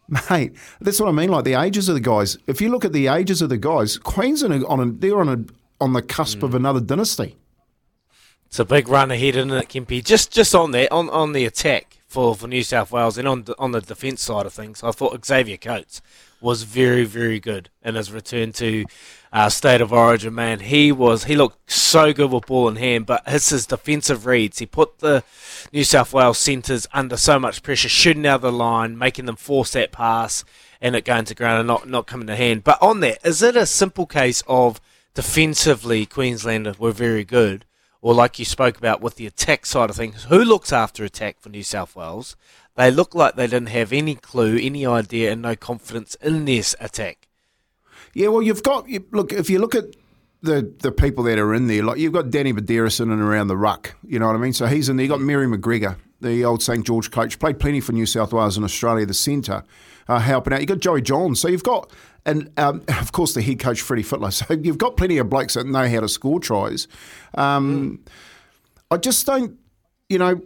Mate, 0.31 0.55
that's 0.81 1.01
what 1.01 1.09
I 1.09 1.13
mean. 1.13 1.31
Like 1.31 1.45
the 1.45 1.55
ages 1.55 1.89
of 1.89 1.95
the 1.95 2.01
guys. 2.01 2.39
If 2.47 2.61
you 2.61 2.69
look 2.69 2.85
at 2.85 2.93
the 2.93 3.09
ages 3.09 3.43
of 3.43 3.49
the 3.49 3.57
guys, 3.57 3.99
Queensland 3.99 4.65
are 4.65 4.69
on 4.69 4.81
a, 4.81 4.87
they're 4.93 5.21
on 5.21 5.29
a 5.29 5.45
on 5.83 5.93
the 5.93 6.03
cusp 6.03 6.43
of 6.43 6.51
hmm. 6.51 6.57
another 6.57 6.81
dynasty. 6.81 7.37
It's 8.47 8.59
a 8.59 8.65
big 8.65 8.89
run 8.89 9.11
ahead, 9.11 9.37
isn't 9.37 9.51
it, 9.51 9.69
Kempy? 9.69 10.05
Just 10.05 10.33
just 10.33 10.55
on 10.55 10.71
that, 10.71 10.93
on, 10.93 11.11
on 11.11 11.33
the 11.33 11.45
attack 11.45 11.99
for, 12.07 12.35
for 12.35 12.47
New 12.47 12.63
South 12.63 12.93
Wales 12.93 13.19
and 13.19 13.27
on 13.27 13.43
the, 13.43 13.55
on 13.59 13.73
the 13.73 13.81
defence 13.81 14.23
side 14.23 14.47
of 14.47 14.53
things, 14.53 14.83
I 14.83 14.93
thought 14.93 15.25
Xavier 15.25 15.57
Coates 15.57 16.01
was 16.41 16.63
very 16.63 17.05
very 17.05 17.41
good 17.41 17.71
in 17.83 17.97
his 17.97 18.13
return 18.13 18.53
to 18.53 18.85
uh, 19.37 19.51
state 19.51 19.83
of 19.83 19.93
origin. 19.93 20.35
Man, 20.35 20.61
he 20.61 20.91
was 20.91 21.25
he 21.25 21.37
looked 21.37 21.71
so 21.71 22.15
good 22.15 22.33
with 22.33 22.47
ball 22.47 22.69
in 22.69 22.77
hand, 22.77 23.05
but 23.05 23.29
his 23.29 23.67
defensive 23.67 24.25
reads, 24.25 24.61
he 24.61 24.65
put 24.65 25.01
the 25.01 25.25
New 25.75 25.85
South 25.85 26.15
Wales 26.15 26.39
centres 26.39 26.87
under 26.95 27.19
so 27.19 27.39
much 27.39 27.63
pressure, 27.63 27.91
shooting 27.91 28.27
out 28.27 28.37
of 28.37 28.41
the 28.41 28.53
line, 28.53 28.97
making 28.97 29.27
them 29.27 29.37
force 29.37 29.73
that 29.73 29.93
pass, 29.93 30.43
and 30.81 30.97
it 30.97 31.05
going 31.05 31.27
to 31.27 31.35
ground 31.35 31.59
and 31.59 31.67
not 31.67 31.87
not 31.87 32.07
coming 32.07 32.27
to 32.29 32.35
hand. 32.35 32.65
But 32.65 32.79
on 32.81 33.01
that, 33.01 33.19
is 33.27 33.43
it 33.43 33.57
a 33.57 33.67
simple 33.67 34.07
case 34.07 34.43
of 34.47 34.81
defensively 35.13 36.07
Queensland 36.07 36.75
were 36.79 36.93
very 36.93 37.25
good? 37.25 37.67
Or 38.01 38.15
like 38.15 38.39
you 38.39 38.47
spoke 38.47 38.79
about 38.79 39.03
with 39.03 39.17
the 39.17 39.27
attack 39.27 39.67
side 39.67 39.91
of 39.91 39.97
things, 39.97 40.25
who 40.25 40.43
looks 40.43 40.73
after 40.73 41.05
attack 41.05 41.41
for 41.41 41.51
New 41.51 41.63
South 41.63 41.95
Wales? 41.95 42.37
They 42.75 42.91
look 42.91 43.15
like 43.15 43.37
they 43.37 43.49
didn't 43.49 43.69
have 43.69 43.93
any 43.93 44.15
clue, 44.15 44.57
any 44.57 44.87
idea, 44.87 45.33
and 45.33 45.43
no 45.43 45.57
confidence 45.57 46.15
in 46.23 46.47
this 46.47 46.75
attack. 46.81 47.27
Yeah, 48.17 48.29
well, 48.29 48.41
you've 48.41 48.63
got 48.63 48.89
you, 48.89 49.05
look 49.13 49.31
if 49.35 49.51
you 49.51 49.59
look 49.59 49.75
at 49.75 49.85
the 50.41 50.73
the 50.79 50.91
people 50.91 51.23
that 51.25 51.39
are 51.39 51.53
in 51.53 51.67
there, 51.67 51.83
like 51.83 51.99
you've 51.99 52.15
got 52.15 52.31
Danny 52.31 52.49
in 52.49 52.57
and 52.59 53.21
around 53.21 53.49
the 53.49 53.59
ruck. 53.59 53.95
You 54.07 54.19
know 54.19 54.27
what 54.27 54.37
I 54.37 54.39
mean? 54.39 54.55
So 54.55 54.65
he's 54.65 54.89
in 54.89 54.97
there. 54.97 55.05
You 55.05 55.11
got 55.11 55.21
Mary 55.21 55.47
McGregor, 55.47 55.97
the 56.23 56.43
old 56.43 56.63
St 56.63 56.83
George 56.87 57.11
coach, 57.11 57.39
played 57.39 57.59
plenty 57.59 57.79
for 57.83 57.93
New 57.93 58.07
South 58.07 58.33
Wales 58.33 58.57
and 58.57 58.65
Australia, 58.65 59.05
the 59.05 59.13
centre, 59.13 59.65
uh, 60.09 60.19
helping 60.19 60.55
out. 60.55 60.63
You 60.63 60.67
got 60.67 60.79
Joey 60.79 61.03
Johns, 61.03 61.41
so 61.41 61.49
you've 61.49 61.63
got. 61.63 61.93
And 62.25 62.51
um, 62.57 62.85
of 62.89 63.13
course, 63.13 63.35
the 63.35 63.43
head 63.43 63.59
coach 63.59 63.83
Freddie 63.83 64.03
Fittler. 64.03 64.33
So 64.47 64.55
you've 64.55 64.79
got 64.79 64.97
plenty 64.97 65.19
of 65.19 65.29
blokes 65.29 65.53
that 65.53 65.67
know 65.67 65.87
how 65.87 66.01
to 66.01 66.09
score 66.09 66.41
tries. 66.41 66.89
Um, 67.35 68.03
I 68.91 68.97
just 68.97 69.27
don't, 69.27 69.59
you 70.09 70.19
know, 70.19 70.41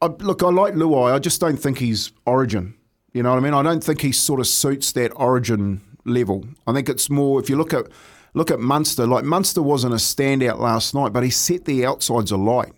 I, 0.00 0.06
look, 0.06 0.44
I 0.44 0.50
like 0.50 0.74
Luai. 0.74 1.12
I 1.12 1.18
just 1.18 1.40
don't 1.40 1.56
think 1.56 1.78
he's 1.78 2.12
Origin. 2.26 2.76
You 3.12 3.24
know 3.24 3.30
what 3.30 3.38
I 3.38 3.40
mean? 3.40 3.54
I 3.54 3.62
don't 3.64 3.82
think 3.82 4.02
he 4.02 4.12
sort 4.12 4.38
of 4.38 4.46
suits 4.46 4.92
that 4.92 5.10
Origin 5.16 5.80
level. 6.06 6.44
I 6.66 6.72
think 6.72 6.88
it's 6.88 7.10
more 7.10 7.40
if 7.40 7.48
you 7.50 7.56
look 7.56 7.74
at 7.74 7.86
look 8.34 8.50
at 8.50 8.60
Munster. 8.60 9.06
Like 9.06 9.24
Munster 9.24 9.62
wasn't 9.62 9.94
a 9.94 9.98
standout 9.98 10.58
last 10.58 10.94
night, 10.94 11.12
but 11.12 11.22
he 11.22 11.30
set 11.30 11.64
the 11.64 11.84
outsides 11.84 12.30
alight. 12.30 12.72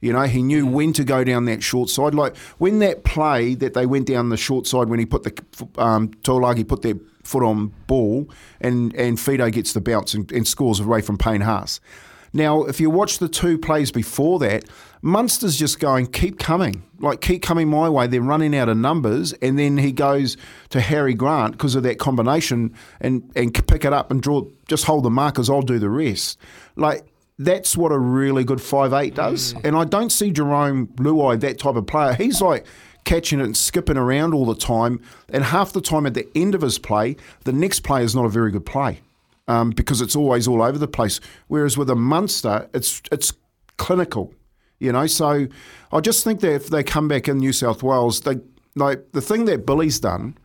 You 0.00 0.12
know, 0.12 0.22
he 0.24 0.42
knew 0.42 0.66
when 0.66 0.92
to 0.94 1.04
go 1.04 1.24
down 1.24 1.46
that 1.46 1.62
short 1.62 1.88
side. 1.88 2.14
Like 2.14 2.36
when 2.58 2.78
that 2.80 3.04
play 3.04 3.54
that 3.54 3.72
they 3.72 3.86
went 3.86 4.06
down 4.06 4.28
the 4.28 4.36
short 4.36 4.66
side 4.66 4.88
when 4.88 4.98
he 4.98 5.06
put 5.06 5.22
the 5.22 5.32
um, 5.80 6.08
Taulagi 6.08 6.68
put 6.68 6.82
their 6.82 6.96
foot 7.22 7.42
on 7.42 7.68
ball 7.86 8.28
and 8.60 8.94
and 8.96 9.18
Fido 9.18 9.48
gets 9.50 9.72
the 9.72 9.80
bounce 9.80 10.12
and, 10.12 10.30
and 10.30 10.46
scores 10.46 10.80
away 10.80 11.00
from 11.00 11.16
Payne 11.16 11.40
Haas. 11.40 11.80
Now, 12.34 12.64
if 12.64 12.80
you 12.80 12.90
watch 12.90 13.18
the 13.18 13.28
two 13.28 13.56
plays 13.56 13.92
before 13.92 14.40
that, 14.40 14.64
Munster's 15.04 15.58
just 15.58 15.80
going, 15.80 16.06
keep 16.06 16.38
coming, 16.38 16.82
like 16.98 17.20
keep 17.20 17.42
coming 17.42 17.68
my 17.68 17.90
way. 17.90 18.06
They're 18.06 18.22
running 18.22 18.56
out 18.56 18.70
of 18.70 18.78
numbers, 18.78 19.34
and 19.34 19.58
then 19.58 19.76
he 19.76 19.92
goes 19.92 20.38
to 20.70 20.80
Harry 20.80 21.12
Grant 21.12 21.52
because 21.52 21.74
of 21.74 21.82
that 21.82 21.98
combination 21.98 22.74
and 23.02 23.30
and 23.36 23.52
pick 23.66 23.84
it 23.84 23.92
up 23.92 24.10
and 24.10 24.22
draw. 24.22 24.46
Just 24.66 24.86
hold 24.86 25.04
the 25.04 25.10
markers. 25.10 25.50
I'll 25.50 25.60
do 25.60 25.78
the 25.78 25.90
rest. 25.90 26.38
Like 26.76 27.06
that's 27.38 27.76
what 27.76 27.92
a 27.92 27.98
really 27.98 28.44
good 28.44 28.62
five 28.62 28.94
eight 28.94 29.14
does. 29.14 29.54
And 29.62 29.76
I 29.76 29.84
don't 29.84 30.10
see 30.10 30.32
Jarome 30.32 30.86
Luai 30.94 31.38
that 31.40 31.58
type 31.58 31.76
of 31.76 31.86
player. 31.86 32.14
He's 32.14 32.40
like 32.40 32.64
catching 33.04 33.40
it 33.40 33.44
and 33.44 33.56
skipping 33.56 33.98
around 33.98 34.32
all 34.32 34.46
the 34.46 34.54
time, 34.54 35.02
and 35.28 35.44
half 35.44 35.74
the 35.74 35.82
time 35.82 36.06
at 36.06 36.14
the 36.14 36.26
end 36.34 36.54
of 36.54 36.62
his 36.62 36.78
play, 36.78 37.16
the 37.44 37.52
next 37.52 37.80
play 37.80 38.02
is 38.02 38.14
not 38.14 38.24
a 38.24 38.30
very 38.30 38.50
good 38.50 38.64
play 38.64 39.00
um, 39.48 39.68
because 39.68 40.00
it's 40.00 40.16
always 40.16 40.48
all 40.48 40.62
over 40.62 40.78
the 40.78 40.88
place. 40.88 41.20
Whereas 41.48 41.76
with 41.76 41.90
a 41.90 41.94
Munster, 41.94 42.70
it's 42.72 43.02
it's 43.12 43.34
clinical, 43.76 44.32
you 44.78 44.92
know. 44.92 45.06
So 45.06 45.46
I 45.92 46.00
just 46.00 46.24
think 46.24 46.40
that 46.40 46.52
if 46.54 46.68
they 46.68 46.82
come 46.82 47.08
back 47.08 47.28
in 47.28 47.38
New 47.38 47.52
South 47.52 47.82
Wales, 47.82 48.20
they 48.20 48.36
like 48.74 49.12
the 49.12 49.20
thing 49.20 49.44
that 49.46 49.64
Billy's 49.66 50.00
done 50.00 50.36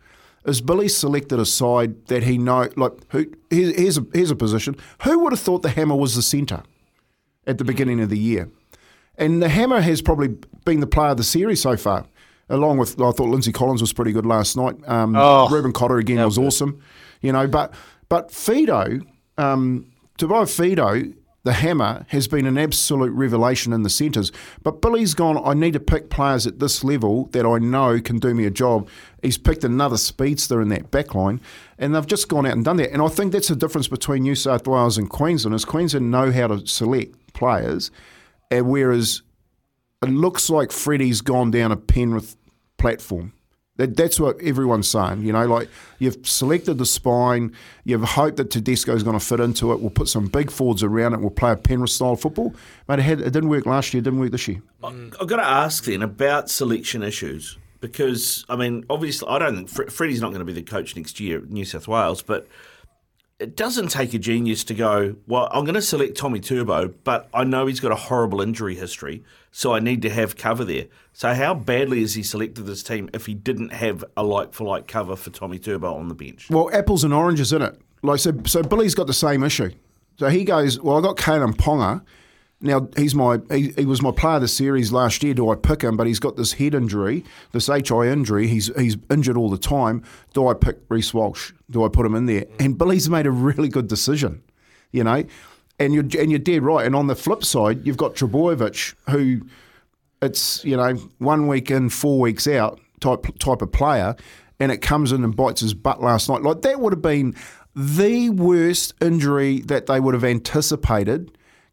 is 0.46 0.60
Billy 0.60 0.88
selected 0.88 1.38
a 1.38 1.44
side 1.46 2.06
that 2.06 2.22
he 2.22 2.38
know 2.38 2.68
like 2.76 2.92
who 3.10 3.26
here's, 3.50 3.98
a 3.98 4.06
here's 4.12 4.30
a 4.30 4.36
position. 4.36 4.76
Who 5.02 5.18
would 5.20 5.32
have 5.32 5.40
thought 5.40 5.62
the 5.62 5.68
Hammer 5.70 5.96
was 5.96 6.14
the 6.16 6.22
centre 6.22 6.62
at 7.46 7.58
the 7.58 7.64
beginning 7.64 8.00
of 8.00 8.08
the 8.08 8.18
year? 8.18 8.48
And 9.18 9.42
the 9.42 9.48
Hammer 9.50 9.80
has 9.82 10.00
probably 10.00 10.28
been 10.64 10.80
the 10.80 10.86
player 10.86 11.10
of 11.10 11.18
the 11.18 11.24
series 11.24 11.60
so 11.60 11.76
far, 11.76 12.06
along 12.48 12.78
with 12.78 12.92
I 13.00 13.10
thought 13.10 13.28
Lindsay 13.28 13.52
Collins 13.52 13.82
was 13.82 13.92
pretty 13.92 14.12
good 14.12 14.24
last 14.24 14.56
night. 14.56 14.76
Um, 14.86 15.14
Oh, 15.16 15.48
Reuben 15.50 15.72
Cotter 15.72 15.98
again 15.98 16.24
was 16.24 16.38
good. 16.38 16.46
awesome, 16.46 16.80
you 17.20 17.32
know. 17.32 17.46
But 17.46 17.74
but 18.08 18.30
Fido, 18.30 19.00
um, 19.36 19.92
to 20.16 20.26
buy 20.26 20.46
Fido, 20.46 21.02
the 21.42 21.54
hammer 21.54 22.04
has 22.08 22.28
been 22.28 22.46
an 22.46 22.58
absolute 22.58 23.12
revelation 23.12 23.72
in 23.72 23.82
the 23.82 23.90
centres. 23.90 24.30
But 24.62 24.82
Billy's 24.82 25.14
gone. 25.14 25.40
I 25.42 25.54
need 25.54 25.72
to 25.72 25.80
pick 25.80 26.10
players 26.10 26.46
at 26.46 26.58
this 26.58 26.84
level 26.84 27.26
that 27.26 27.46
I 27.46 27.58
know 27.58 28.00
can 28.00 28.18
do 28.18 28.34
me 28.34 28.44
a 28.44 28.50
job. 28.50 28.88
He's 29.22 29.38
picked 29.38 29.64
another 29.64 29.96
speedster 29.96 30.60
in 30.60 30.68
that 30.68 30.90
back 30.90 31.14
line, 31.14 31.40
and 31.78 31.94
they've 31.94 32.06
just 32.06 32.28
gone 32.28 32.46
out 32.46 32.52
and 32.52 32.64
done 32.64 32.76
that. 32.76 32.92
And 32.92 33.00
I 33.00 33.08
think 33.08 33.32
that's 33.32 33.48
the 33.48 33.56
difference 33.56 33.88
between 33.88 34.22
New 34.22 34.34
South 34.34 34.66
Wales 34.66 34.98
and 34.98 35.08
Queensland. 35.08 35.54
Is 35.54 35.64
Queensland 35.64 36.10
know 36.10 36.30
how 36.30 36.48
to 36.48 36.66
select 36.66 37.32
players, 37.32 37.90
and 38.50 38.68
whereas 38.68 39.22
it 40.02 40.10
looks 40.10 40.50
like 40.50 40.72
Freddie's 40.72 41.20
gone 41.22 41.50
down 41.50 41.72
a 41.72 41.76
Penrith 41.76 42.36
platform. 42.76 43.32
That, 43.80 43.96
that's 43.96 44.20
what 44.20 44.40
everyone's 44.42 44.88
saying. 44.88 45.22
You 45.22 45.32
know, 45.32 45.46
like 45.46 45.68
you've 45.98 46.26
selected 46.26 46.78
the 46.78 46.84
spine, 46.84 47.54
you've 47.84 48.04
hoped 48.04 48.36
that 48.36 48.50
Tedesco's 48.50 49.02
going 49.02 49.18
to 49.18 49.24
fit 49.24 49.40
into 49.40 49.72
it. 49.72 49.80
We'll 49.80 49.90
put 49.90 50.08
some 50.08 50.26
big 50.26 50.50
forwards 50.50 50.82
around 50.82 51.14
it. 51.14 51.20
We'll 51.20 51.30
play 51.30 51.52
a 51.52 51.56
Penrith 51.56 51.90
style 51.90 52.16
football. 52.16 52.54
But 52.86 52.98
it, 52.98 53.02
had, 53.02 53.20
it 53.20 53.32
didn't 53.32 53.48
work 53.48 53.64
last 53.64 53.94
year. 53.94 54.00
It 54.00 54.04
didn't 54.04 54.20
work 54.20 54.32
this 54.32 54.46
year. 54.46 54.62
I've 54.84 55.26
got 55.26 55.36
to 55.36 55.46
ask 55.46 55.84
then 55.84 56.02
about 56.02 56.50
selection 56.50 57.02
issues 57.02 57.56
because 57.80 58.44
I 58.48 58.56
mean, 58.56 58.84
obviously, 58.90 59.28
I 59.28 59.38
don't 59.38 59.56
think 59.56 59.68
Fre- 59.70 59.90
Freddie's 59.90 60.20
not 60.20 60.28
going 60.28 60.40
to 60.40 60.44
be 60.44 60.52
the 60.52 60.62
coach 60.62 60.94
next 60.94 61.18
year 61.18 61.38
at 61.38 61.50
New 61.50 61.64
South 61.64 61.88
Wales, 61.88 62.22
but 62.22 62.46
it 63.40 63.56
doesn't 63.56 63.88
take 63.88 64.12
a 64.12 64.18
genius 64.18 64.62
to 64.64 64.74
go. 64.74 65.16
Well, 65.26 65.48
I'm 65.50 65.64
going 65.64 65.74
to 65.74 65.82
select 65.82 66.16
Tommy 66.16 66.40
Turbo, 66.40 66.88
but 67.04 67.28
I 67.32 67.42
know 67.44 67.66
he's 67.66 67.80
got 67.80 67.90
a 67.90 67.96
horrible 67.96 68.42
injury 68.42 68.74
history, 68.74 69.24
so 69.50 69.72
I 69.72 69.80
need 69.80 70.02
to 70.02 70.10
have 70.10 70.36
cover 70.36 70.62
there. 70.62 70.86
So, 71.14 71.32
how 71.32 71.54
badly 71.54 72.02
has 72.02 72.14
he 72.14 72.22
selected 72.22 72.64
this 72.64 72.82
team 72.82 73.08
if 73.14 73.24
he 73.24 73.32
didn't 73.32 73.72
have 73.72 74.04
a 74.16 74.22
like 74.22 74.52
for 74.52 74.64
like 74.64 74.86
cover 74.86 75.16
for 75.16 75.30
Tommy 75.30 75.58
Turbo 75.58 75.94
on 75.94 76.08
the 76.08 76.14
bench? 76.14 76.50
Well, 76.50 76.70
apples 76.72 77.02
and 77.02 77.14
oranges 77.14 77.52
in 77.52 77.62
it. 77.62 77.80
Like 78.02 78.20
so, 78.20 78.32
so 78.44 78.62
Billy's 78.62 78.94
got 78.94 79.06
the 79.06 79.14
same 79.14 79.42
issue. 79.42 79.70
So 80.18 80.28
he 80.28 80.44
goes, 80.44 80.78
well, 80.78 80.98
I 80.98 81.00
got 81.00 81.16
Kalyn 81.16 81.54
Ponga. 81.54 82.02
Now 82.60 82.88
he's 82.96 83.14
my 83.14 83.40
he, 83.50 83.72
he 83.76 83.86
was 83.86 84.02
my 84.02 84.10
player 84.10 84.36
of 84.36 84.42
the 84.42 84.48
series 84.48 84.92
last 84.92 85.22
year. 85.22 85.32
Do 85.32 85.48
I 85.50 85.56
pick 85.56 85.82
him? 85.82 85.96
But 85.96 86.06
he's 86.06 86.18
got 86.18 86.36
this 86.36 86.54
head 86.54 86.74
injury, 86.74 87.24
this 87.52 87.68
HI 87.68 88.08
injury. 88.08 88.48
He's 88.48 88.70
he's 88.76 88.98
injured 89.10 89.36
all 89.36 89.48
the 89.48 89.58
time. 89.58 90.02
Do 90.34 90.46
I 90.46 90.54
pick 90.54 90.78
Reece 90.88 91.14
Walsh? 91.14 91.52
Do 91.70 91.84
I 91.84 91.88
put 91.88 92.04
him 92.04 92.14
in 92.14 92.26
there? 92.26 92.44
And 92.58 92.76
Billy's 92.76 93.08
made 93.08 93.26
a 93.26 93.30
really 93.30 93.68
good 93.68 93.88
decision, 93.88 94.42
you 94.92 95.04
know. 95.04 95.24
And 95.78 95.94
you're 95.94 96.04
and 96.20 96.30
you're 96.30 96.38
dead 96.38 96.62
right. 96.62 96.84
And 96.84 96.94
on 96.94 97.06
the 97.06 97.16
flip 97.16 97.44
side, 97.44 97.86
you've 97.86 97.96
got 97.96 98.14
Trbojevic, 98.14 98.94
who 99.08 99.40
it's 100.20 100.62
you 100.62 100.76
know 100.76 100.94
one 101.18 101.48
week 101.48 101.70
in, 101.70 101.88
four 101.88 102.20
weeks 102.20 102.46
out 102.46 102.78
type 103.00 103.26
type 103.38 103.62
of 103.62 103.72
player, 103.72 104.14
and 104.58 104.70
it 104.70 104.82
comes 104.82 105.12
in 105.12 105.24
and 105.24 105.34
bites 105.34 105.62
his 105.62 105.72
butt 105.72 106.02
last 106.02 106.28
night. 106.28 106.42
Like 106.42 106.60
that 106.60 106.80
would 106.80 106.92
have 106.92 107.00
been 107.00 107.34
the 107.74 108.28
worst 108.28 108.92
injury 109.00 109.60
that 109.62 109.86
they 109.86 110.00
would 110.00 110.12
have 110.12 110.24
anticipated 110.24 111.30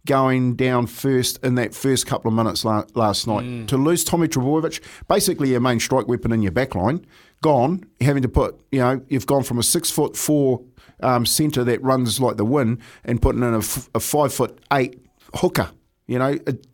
going 0.08 0.56
down 0.56 0.88
first 0.88 1.38
in 1.44 1.54
that 1.56 1.76
first 1.76 2.08
couple 2.08 2.30
of 2.30 2.36
minutes 2.36 2.66
la- 2.66 2.86
last 2.96 3.28
night. 3.28 3.68
To 3.68 3.78
lose 3.78 4.04
Tommy 4.04 4.28
Trbojevic, 4.28 4.82
basically 5.08 5.50
your 5.52 5.60
main 5.60 5.80
strike 5.80 6.08
weapon 6.08 6.32
in 6.32 6.42
your 6.42 6.52
back 6.52 6.74
line, 6.74 7.06
gone, 7.44 7.86
having 8.02 8.24
to 8.24 8.30
put, 8.30 8.60
you 8.72 8.80
know, 8.80 9.02
you've 9.10 9.28
gone 9.28 9.44
from 9.44 9.60
a 9.60 9.64
six 9.64 9.92
foot 9.92 10.18
four 10.18 10.64
um, 11.02 11.26
centre 11.28 11.64
that 11.64 11.82
runs 11.84 12.20
like 12.20 12.38
the 12.38 12.46
wind 12.46 12.80
and 13.04 13.22
putting 13.22 13.44
in 13.44 13.54
a, 13.54 13.60
f- 13.60 13.90
a 13.94 14.00
five 14.00 14.34
foot 14.34 14.60
eight 14.74 15.00
hooker. 15.36 15.70
You 16.08 16.18
know, 16.18 16.38
it, 16.48 16.66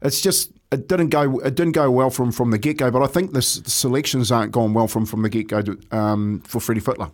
it's 0.00 0.20
just 0.20 0.52
it 0.70 0.86
didn't 0.88 1.08
go 1.08 1.38
it 1.40 1.54
didn't 1.54 1.72
go 1.72 1.90
well 1.90 2.10
from 2.10 2.32
from 2.32 2.50
the 2.50 2.58
get 2.58 2.78
go. 2.78 2.90
But 2.90 3.02
I 3.02 3.06
think 3.08 3.32
the, 3.32 3.40
the 3.64 3.70
selections 3.70 4.32
aren't 4.32 4.52
gone 4.52 4.72
well 4.72 4.88
from 4.88 5.04
from 5.04 5.22
the 5.22 5.28
get 5.28 5.48
go 5.48 5.62
um, 5.90 6.40
for 6.46 6.60
Freddie 6.60 6.80
Fittler. 6.80 7.10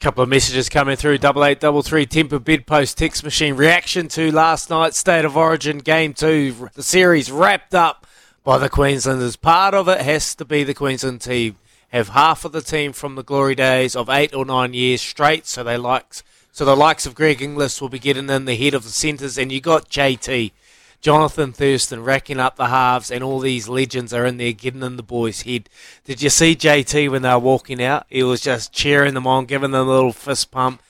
Couple 0.00 0.22
of 0.22 0.30
messages 0.30 0.70
coming 0.70 0.96
through. 0.96 1.18
Double 1.18 1.44
eight, 1.44 1.60
double 1.60 1.82
three. 1.82 2.06
Tempur 2.06 2.42
bedpost 2.42 2.96
text 2.96 3.22
machine 3.22 3.54
reaction 3.54 4.08
to 4.08 4.32
last 4.32 4.70
night's 4.70 4.96
State 4.96 5.26
of 5.26 5.36
Origin 5.36 5.76
game 5.76 6.14
two. 6.14 6.70
The 6.72 6.82
series 6.82 7.30
wrapped 7.30 7.74
up 7.74 8.06
by 8.42 8.56
the 8.56 8.70
Queenslanders. 8.70 9.36
Part 9.36 9.74
of 9.74 9.88
it 9.88 10.00
has 10.00 10.34
to 10.36 10.46
be 10.46 10.64
the 10.64 10.72
Queensland 10.72 11.20
team 11.20 11.56
have 11.90 12.08
half 12.08 12.46
of 12.46 12.52
the 12.52 12.62
team 12.62 12.94
from 12.94 13.14
the 13.14 13.22
glory 13.22 13.54
days 13.54 13.94
of 13.94 14.08
eight 14.08 14.34
or 14.34 14.46
nine 14.46 14.72
years 14.72 15.02
straight. 15.02 15.46
So 15.46 15.62
they 15.62 15.76
likes 15.76 16.22
so 16.50 16.64
the 16.64 16.74
likes 16.74 17.04
of 17.04 17.14
Greg 17.14 17.42
Inglis 17.42 17.82
will 17.82 17.90
be 17.90 17.98
getting 17.98 18.30
in 18.30 18.46
the 18.46 18.56
head 18.56 18.72
of 18.72 18.84
the 18.84 18.88
centres, 18.88 19.36
and 19.36 19.52
you 19.52 19.60
got 19.60 19.90
JT. 19.90 20.52
Jonathan 21.00 21.52
Thurston 21.52 22.04
racking 22.04 22.38
up 22.38 22.56
the 22.56 22.66
halves, 22.66 23.10
and 23.10 23.24
all 23.24 23.38
these 23.38 23.68
legends 23.68 24.12
are 24.12 24.26
in 24.26 24.36
there 24.36 24.52
getting 24.52 24.82
in 24.82 24.96
the 24.96 25.02
boys' 25.02 25.42
head. 25.42 25.68
Did 26.04 26.20
you 26.20 26.28
see 26.28 26.54
JT 26.54 27.10
when 27.10 27.22
they 27.22 27.30
were 27.30 27.38
walking 27.38 27.82
out? 27.82 28.06
He 28.08 28.22
was 28.22 28.40
just 28.40 28.72
cheering 28.72 29.14
them 29.14 29.26
on, 29.26 29.46
giving 29.46 29.70
them 29.70 29.88
a 29.88 29.90
little 29.90 30.12
fist 30.12 30.50
pump. 30.50 30.82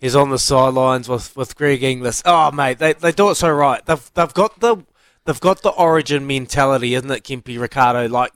He's 0.00 0.16
on 0.16 0.30
the 0.30 0.38
sidelines 0.38 1.08
with, 1.08 1.36
with 1.36 1.56
Greg 1.56 1.82
Inglis. 1.82 2.22
Oh, 2.24 2.50
mate, 2.50 2.78
they, 2.78 2.94
they 2.94 3.12
do 3.12 3.30
it 3.30 3.34
so 3.34 3.50
right. 3.50 3.84
They've 3.84 4.10
they've 4.14 4.34
got 4.34 4.60
the 4.60 4.78
they've 5.24 5.40
got 5.40 5.62
the 5.62 5.70
origin 5.70 6.26
mentality, 6.26 6.94
isn't 6.94 7.10
it, 7.10 7.24
Kempy 7.24 7.60
Ricardo? 7.60 8.08
Like 8.08 8.32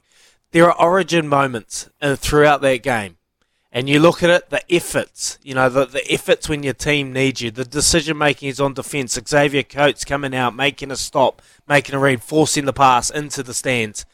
there 0.50 0.70
are 0.70 0.80
origin 0.80 1.28
moments 1.28 1.88
uh, 2.02 2.16
throughout 2.16 2.60
that 2.62 2.82
game 2.82 3.16
and 3.75 3.88
you 3.88 3.99
look 3.99 4.23
at 4.23 4.29
it, 4.29 4.50
the 4.50 4.62
efforts, 4.73 5.38
you 5.43 5.55
know, 5.55 5.71
the, 5.71 5.87
the 5.87 6.12
efforts 6.12 6.47
when 6.47 6.62
your 6.62 6.75
team 6.75 7.11
needs 7.11 7.41
you, 7.41 7.50
the 7.50 7.64
decision 7.64 8.19
making 8.19 8.50
is 8.50 8.61
on 8.61 8.75
defence. 8.75 9.19
Xavier 9.26 9.62
Coates 9.62 10.05
coming 10.05 10.35
out, 10.35 10.55
making 10.55 10.91
a 10.91 10.97
stop, 10.97 11.41
making 11.67 11.95
a 11.95 11.99
read, 11.99 12.23
forcing 12.23 12.67
the 12.67 12.75
pass 12.75 13.09
into 13.09 13.43
the 13.43 13.55
stands. 13.55 14.05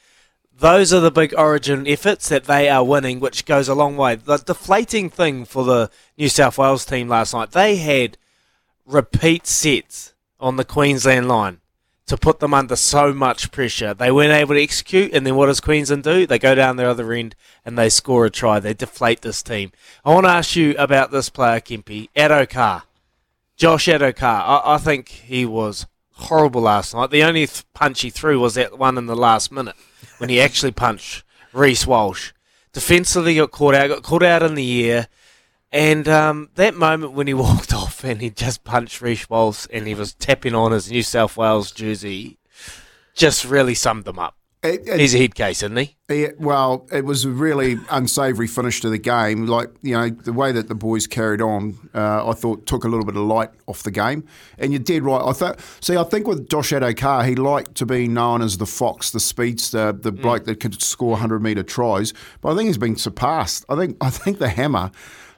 Those 0.57 0.93
are 0.93 1.01
the 1.01 1.11
big 1.11 1.35
origin 1.37 1.89
efforts 1.89 2.29
that 2.29 2.45
they 2.45 2.69
are 2.69 2.85
winning, 2.85 3.19
which 3.19 3.45
goes 3.45 3.69
a 3.69 3.75
long 3.75 3.97
way. 3.97 4.15
The 4.15 4.39
deflating 4.39 5.11
thing 5.11 5.45
for 5.45 5.65
the 5.65 5.91
New 6.17 6.29
South 6.29 6.57
Wales 6.57 6.85
team 6.85 7.09
last 7.09 7.35
night, 7.35 7.51
they 7.51 7.77
had 7.77 8.17
repeat 8.87 9.47
sets 9.47 10.15
on 10.39 10.57
the 10.57 10.65
Queensland 10.65 11.27
line 11.27 11.61
to 12.09 12.17
put 12.17 12.41
them 12.41 12.53
under 12.55 12.77
so 12.77 13.13
much 13.13 13.53
pressure. 13.53 13.95
They 13.95 14.11
weren't 14.11 14.33
able 14.33 14.55
to 14.55 14.63
execute, 14.63 15.13
and 15.13 15.27
then 15.27 15.37
what 15.37 15.47
does 15.47 15.61
Queensland 15.61 16.03
do? 16.05 16.27
They 16.27 16.39
go 16.39 16.55
down 16.55 16.77
the 16.77 16.89
other 16.89 17.13
end 17.13 17.37
and 17.65 17.79
they 17.79 17.89
score 17.89 18.27
a 18.27 18.31
try. 18.31 18.59
They 18.59 18.75
deflate 18.75 19.21
this 19.21 19.43
team. 19.43 19.73
I 20.05 20.13
want 20.13 20.25
to 20.25 20.31
ask 20.31 20.57
you 20.57 20.75
about 20.79 21.11
this 21.11 21.29
player, 21.31 21.61
Kempy, 21.61 22.09
Addo-Carr. 22.17 22.85
Josh 23.57 23.87
Addo-Carr. 23.87 24.63
I, 24.65 24.75
I 24.75 24.79
think 24.79 25.09
he 25.09 25.45
was 25.45 25.87
horrible 26.13 26.63
last 26.63 26.95
night. 26.95 27.11
The 27.11 27.23
only 27.23 27.47
th- 27.47 27.65
punch 27.75 28.01
he 28.01 28.11
threw 28.11 28.41
was 28.41 28.55
that 28.55 28.79
one 28.79 28.99
in 28.99 29.07
the 29.07 29.17
last 29.17 29.53
minute 29.53 29.77
when 30.19 30.31
he 30.31 30.41
actually 30.41 30.73
punched 30.73 31.25
Reece 31.53 31.87
Walsh. 31.87 32.33
Defensively 32.73 33.37
got 33.37 33.51
caught 33.51 33.75
out, 33.75 33.89
got 33.89 34.03
caught 34.03 34.23
out 34.23 34.43
in 34.43 34.55
the 34.55 34.91
air. 34.91 35.09
And 35.71 36.09
um, 36.09 36.49
that 36.55 36.75
moment 36.75 37.13
when 37.13 37.27
he 37.27 37.35
walked 37.47 37.73
off 37.73 38.05
and 38.05 38.21
he 38.21 38.31
just 38.31 38.65
punched 38.65 39.01
Reece 39.01 39.29
Walsh 39.29 39.67
and 39.73 39.87
he 39.87 39.95
was 39.95 40.15
tapping 40.15 40.55
on 40.55 40.73
his 40.73 40.91
New 40.91 41.03
South 41.03 41.37
Wales 41.37 41.71
jersey 41.71 42.39
just 43.15 43.45
really 43.45 43.75
summed 43.75 44.05
them 44.05 44.19
up. 44.19 44.37
It, 44.61 44.89
it, 44.89 44.99
He's 44.99 45.15
a 45.15 45.19
head 45.19 45.37
case, 45.37 45.63
isn't 45.63 45.77
he? 45.77 45.97
It, 46.09 46.41
well, 46.41 46.89
it 46.91 47.05
was 47.05 47.25
a 47.25 47.31
really 47.31 47.77
unsavoury 47.91 48.49
finish 48.49 48.81
to 48.81 48.89
the 48.89 48.99
game. 48.99 49.47
Like, 49.47 49.71
you 49.83 49.95
know, 49.95 50.11
the 50.11 50.33
way 50.33 50.51
that 50.51 50.67
the 50.67 50.75
boys 50.75 51.07
carried 51.07 51.41
on, 51.41 51.79
uh, 51.95 52.29
I 52.29 52.33
thought 52.33 52.67
took 52.67 52.83
a 52.83 52.89
little 52.89 53.05
bit 53.05 53.15
of 53.15 53.23
light 53.23 53.51
off 53.69 53.85
the 53.85 53.93
game. 53.93 54.25
And 54.59 54.73
you're 54.73 54.83
dead 54.83 55.05
right. 55.05 55.23
I 55.25 55.33
thought, 55.33 55.61
see, 55.81 55.97
I 55.97 56.03
think 56.03 56.27
with 56.27 56.49
Josh 56.49 56.73
Addo-Carr, 56.73 57.23
he 57.25 57.37
liked 57.37 57.77
to 57.77 57.87
be 57.87 58.09
known 58.09 58.43
as 58.43 58.59
the 58.59 58.67
fox, 58.67 59.13
the 59.13 59.21
speedster, 59.21 59.93
the 59.93 60.13
mm. 60.13 60.21
bloke 60.21 60.45
that 60.47 60.59
could 60.59 60.83
score 60.83 61.11
100 61.11 61.41
metre 61.41 61.63
tries. 61.63 62.13
But 62.41 62.53
I 62.53 62.57
think 62.57 62.67
he's 62.67 62.79
been 62.79 62.97
surpassed. 62.97 63.65
I 63.69 63.77
think, 63.77 63.97
I 64.01 64.11
think 64.11 64.39
the 64.41 64.49
hammer 64.49 64.91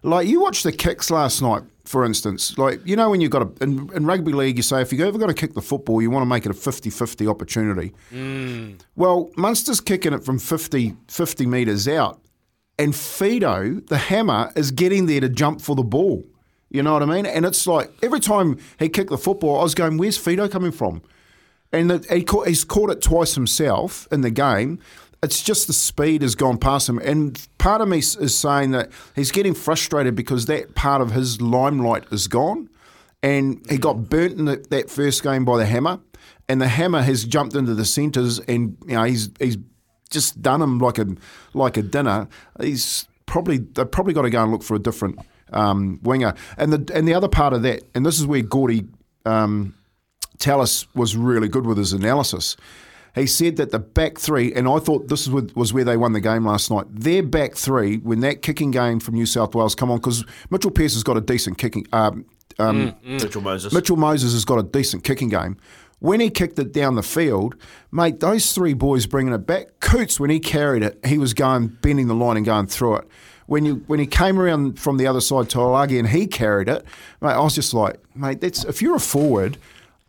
like 0.03 0.29
you 0.29 0.41
watched 0.41 0.65
the 0.65 0.73
kicks 0.73 1.11
last 1.11 1.43
night, 1.43 1.63
for 1.85 2.05
instance. 2.05 2.57
Like 2.57 2.81
you 2.87 2.97
know 2.97 3.11
when 3.11 3.21
you've 3.21 3.31
got 3.31 3.43
a 3.43 3.63
in, 3.63 3.91
in 3.95 4.07
rugby 4.07 4.33
league, 4.33 4.57
you 4.57 4.63
say 4.63 4.81
if 4.81 4.93
you've 4.93 5.01
ever 5.03 5.19
got 5.19 5.27
to 5.27 5.35
kick 5.35 5.55
the 5.55 5.63
football, 5.63 6.01
you 6.01 6.11
want 6.11 6.23
to 6.23 6.27
make 6.27 6.47
it 6.47 6.51
a 6.51 6.55
50-50 6.55 7.29
opportunity. 7.29 7.93
Mm. 8.13 8.81
Well, 8.97 9.31
Munster's 9.37 9.81
kicking 9.81 10.13
it 10.13 10.25
from 10.25 10.39
50, 10.39 10.97
50 11.09 11.47
metres 11.47 11.89
out, 11.89 12.21
and 12.79 12.95
Fido, 12.95 13.75
the 13.75 13.99
hammer, 13.99 14.53
is 14.57 14.71
getting 14.71 15.07
there 15.07 15.21
to 15.21 15.29
jump 15.29 15.61
for 15.61 15.77
the 15.77 15.83
ball. 15.83 16.25
You 16.71 16.83
know 16.83 16.93
what 16.93 17.03
I 17.03 17.07
mean? 17.07 17.27
And 17.27 17.45
it's 17.45 17.67
like 17.67 17.91
every 18.03 18.21
time 18.21 18.59
he 18.79 18.89
kicked 18.89 19.11
the 19.11 19.19
football, 19.19 19.59
I 19.61 19.63
was 19.63 19.75
going, 19.75 19.99
"Where's 19.99 20.17
Fido 20.17 20.49
coming 20.49 20.73
from?" 20.73 21.03
And 21.73 22.05
he 22.07 22.25
caught, 22.25 22.49
he's 22.49 22.65
caught 22.65 22.91
it 22.91 23.01
twice 23.01 23.35
himself 23.35 24.09
in 24.11 24.23
the 24.23 24.31
game 24.31 24.81
it's 25.23 25.43
just 25.43 25.67
the 25.67 25.73
speed 25.73 26.23
has 26.23 26.35
gone 26.35 26.59
past 26.59 26.89
him. 26.89 26.99
And 26.99 27.47
part 27.59 27.81
of 27.81 27.89
me 27.89 27.99
is 27.99 28.35
saying 28.35 28.71
that 28.71 28.91
he's 29.15 29.31
getting 29.31 29.55
frustrated 29.55 30.15
because 30.15 30.47
that 30.47 30.75
part 30.75 31.03
of 31.03 31.13
his 31.13 31.41
limelight 31.41 32.05
is 32.11 32.27
gone. 32.27 32.69
And 33.23 33.65
he 33.69 33.77
got 33.77 34.09
burnt 34.09 34.39
in 34.39 34.47
the, 34.47 34.65
that 34.71 34.89
first 34.89 35.23
game 35.23 35.45
by 35.45 35.59
the 35.59 35.67
hammer. 35.67 36.01
And 36.49 36.61
the 36.61 36.69
hammer 36.69 37.03
has 37.03 37.25
jumped 37.25 37.55
into 37.55 37.75
the 37.75 37.85
centres 37.85 38.41
and 38.41 38.77
you 38.87 38.95
know 38.95 39.05
he's 39.05 39.31
he's 39.39 39.57
just 40.11 40.43
done 40.43 40.61
him 40.61 40.79
like 40.79 40.99
a 40.99 41.07
like 41.55 41.77
a 41.77 41.83
dinner. 41.83 42.29
He's 42.61 43.07
probably 43.27 43.59
they've 43.59 43.91
probably 43.91 44.15
got 44.15 44.23
to 44.23 44.31
go 44.31 44.43
and 44.43 44.51
look 44.51 44.63
for 44.63 44.75
a 44.75 44.79
different 44.79 45.21
um, 45.53 46.01
winger. 46.03 46.35
And 46.57 46.73
the 46.73 46.97
and 46.97 47.07
the 47.07 47.15
other 47.15 47.29
part 47.29 47.53
of 47.53 47.63
that, 47.63 47.83
and 47.95 48.05
this 48.05 48.19
is 48.19 48.27
where 48.27 48.43
Gordy 48.43 48.87
um, 49.25 49.75
Tallis 50.39 50.87
was 50.95 51.17
really 51.17 51.47
good 51.47 51.67
with 51.67 51.79
his 51.79 51.93
analysis 51.93 52.57
he 53.15 53.27
said 53.27 53.57
that 53.57 53.71
the 53.71 53.79
back 53.79 54.19
three, 54.19 54.53
and 54.53 54.69
I 54.69 54.79
thought 54.79 55.09
this 55.09 55.29
was 55.29 55.73
where 55.73 55.85
they 55.85 55.97
won 55.97 56.13
the 56.13 56.21
game 56.21 56.47
last 56.47 56.71
night. 56.71 56.87
Their 56.89 57.23
back 57.23 57.55
three, 57.55 57.99
when 57.99 58.21
that 58.21 58.43
kicking 58.43 58.71
game 58.71 59.01
from 59.01 59.15
New 59.15 59.27
South 59.27 59.55
Wales 59.55 59.75
come 59.75 59.91
on, 59.91 59.99
because 59.99 60.25
Mitchell 60.51 60.71
Pearce 60.71 60.95
has 60.95 61.03
got 61.03 61.17
a 61.17 61.21
decent 61.21 61.59
kicking. 61.59 61.87
Um, 61.93 62.25
um, 62.59 62.77
mm, 62.77 63.03
mm. 63.03 63.23
Mitchell 63.23 63.43
Moses. 63.43 63.73
Mitchell 63.73 63.97
Moses 63.97 64.33
has 64.33 64.45
got 64.45 64.59
a 64.59 64.63
decent 64.63 65.05
kicking 65.05 65.29
game. 65.29 65.57
When 66.01 66.21
he 66.21 66.31
kicked 66.31 66.59
it 66.59 66.73
down 66.73 66.95
the 66.95 67.03
field, 67.03 67.57
mate, 67.93 68.21
those 68.21 68.53
three 68.53 68.73
boys 68.73 69.07
bringing 69.07 69.35
it 69.35 69.47
back. 69.47 69.81
Coots, 69.81 70.19
when 70.19 70.31
he 70.31 70.41
carried 70.41 70.83
it, 70.83 70.99
he 71.05 71.19
was 71.19 71.35
going 71.35 71.69
bending 71.83 72.09
the 72.09 72.15
line 72.15 72.39
and 72.39 72.47
going 72.47 72.67
through 72.69 72.97
it. 72.97 73.09
When 73.47 73.65
you 73.65 73.83
when 73.87 73.99
he 73.99 74.07
came 74.07 74.39
around 74.39 74.79
from 74.79 74.97
the 74.97 75.07
other 75.07 75.21
side 75.21 75.47
Taulagi 75.47 75.99
and 75.99 76.09
he 76.09 76.27
carried 76.27 76.69
it, 76.69 76.85
mate, 77.21 77.33
I 77.33 77.41
was 77.41 77.55
just 77.55 77.75
like, 77.75 78.01
mate, 78.15 78.41
that's 78.41 78.65
if 78.65 78.81
you're 78.81 78.97
a 78.97 79.01
forward, 79.01 79.59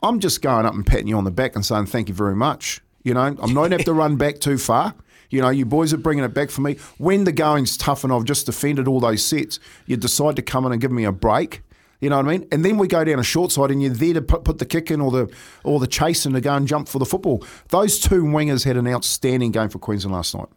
I'm 0.04 0.20
just 0.20 0.42
going 0.42 0.66
up 0.66 0.74
and 0.74 0.86
patting 0.86 1.08
you 1.08 1.18
on 1.18 1.24
the 1.24 1.32
back 1.32 1.56
and 1.56 1.66
saying 1.66 1.88
thank 1.88 2.08
you 2.08 2.16
very 2.16 2.36
much. 2.36 2.82
You 3.04 3.14
know, 3.14 3.22
I'm 3.22 3.36
not 3.38 3.54
going 3.54 3.72
to 3.72 3.78
have 3.78 3.86
to 3.86 3.94
run 3.94 4.16
back 4.16 4.40
too 4.40 4.58
far. 4.58 4.96
You 5.30 5.42
know, 5.42 5.50
you 5.50 5.66
boys 5.66 5.94
are 5.94 5.98
bringing 5.98 6.24
it 6.24 6.34
back 6.34 6.50
for 6.50 6.62
me. 6.62 6.78
When 6.98 7.24
the 7.24 7.32
going's 7.32 7.78
tough 7.78 8.04
and 8.04 8.12
I've 8.12 8.26
just 8.26 8.46
defended 8.46 8.88
all 8.88 9.00
those 9.00 9.24
sets, 9.24 9.60
you 9.86 9.98
decide 9.98 10.36
to 10.36 10.42
come 10.42 10.66
in 10.66 10.72
and 10.72 10.82
give 10.82 10.92
me 10.92 11.06
a 11.06 11.12
break. 11.12 11.64
You 12.02 12.10
know 12.10 12.18
what 12.18 12.26
I 12.26 12.38
mean? 12.38 12.48
And 12.52 12.66
then 12.66 12.78
we 12.78 12.88
go 12.88 13.04
down 13.04 13.20
a 13.20 13.24
short 13.24 13.52
side, 13.52 13.70
and 13.70 13.82
you're 13.82 13.94
there 13.94 14.16
to 14.16 14.22
put, 14.22 14.44
put 14.44 14.58
the 14.58 14.66
kick 14.66 14.90
in 14.90 15.00
or 15.00 15.12
the 15.12 15.34
or 15.64 15.80
the 15.80 15.88
chase 15.88 16.26
and 16.26 16.34
to 16.34 16.42
go 16.42 16.54
and 16.56 16.68
jump 16.68 16.90
for 16.90 16.98
the 17.00 17.06
football. 17.06 17.46
Those 17.70 18.00
two 18.00 18.24
wingers 18.24 18.66
had 18.66 18.76
an 18.76 18.88
outstanding 18.88 19.52
game 19.52 19.70
for 19.70 19.78
Queensland 19.80 20.16
last 20.16 20.34
night. 20.36 20.50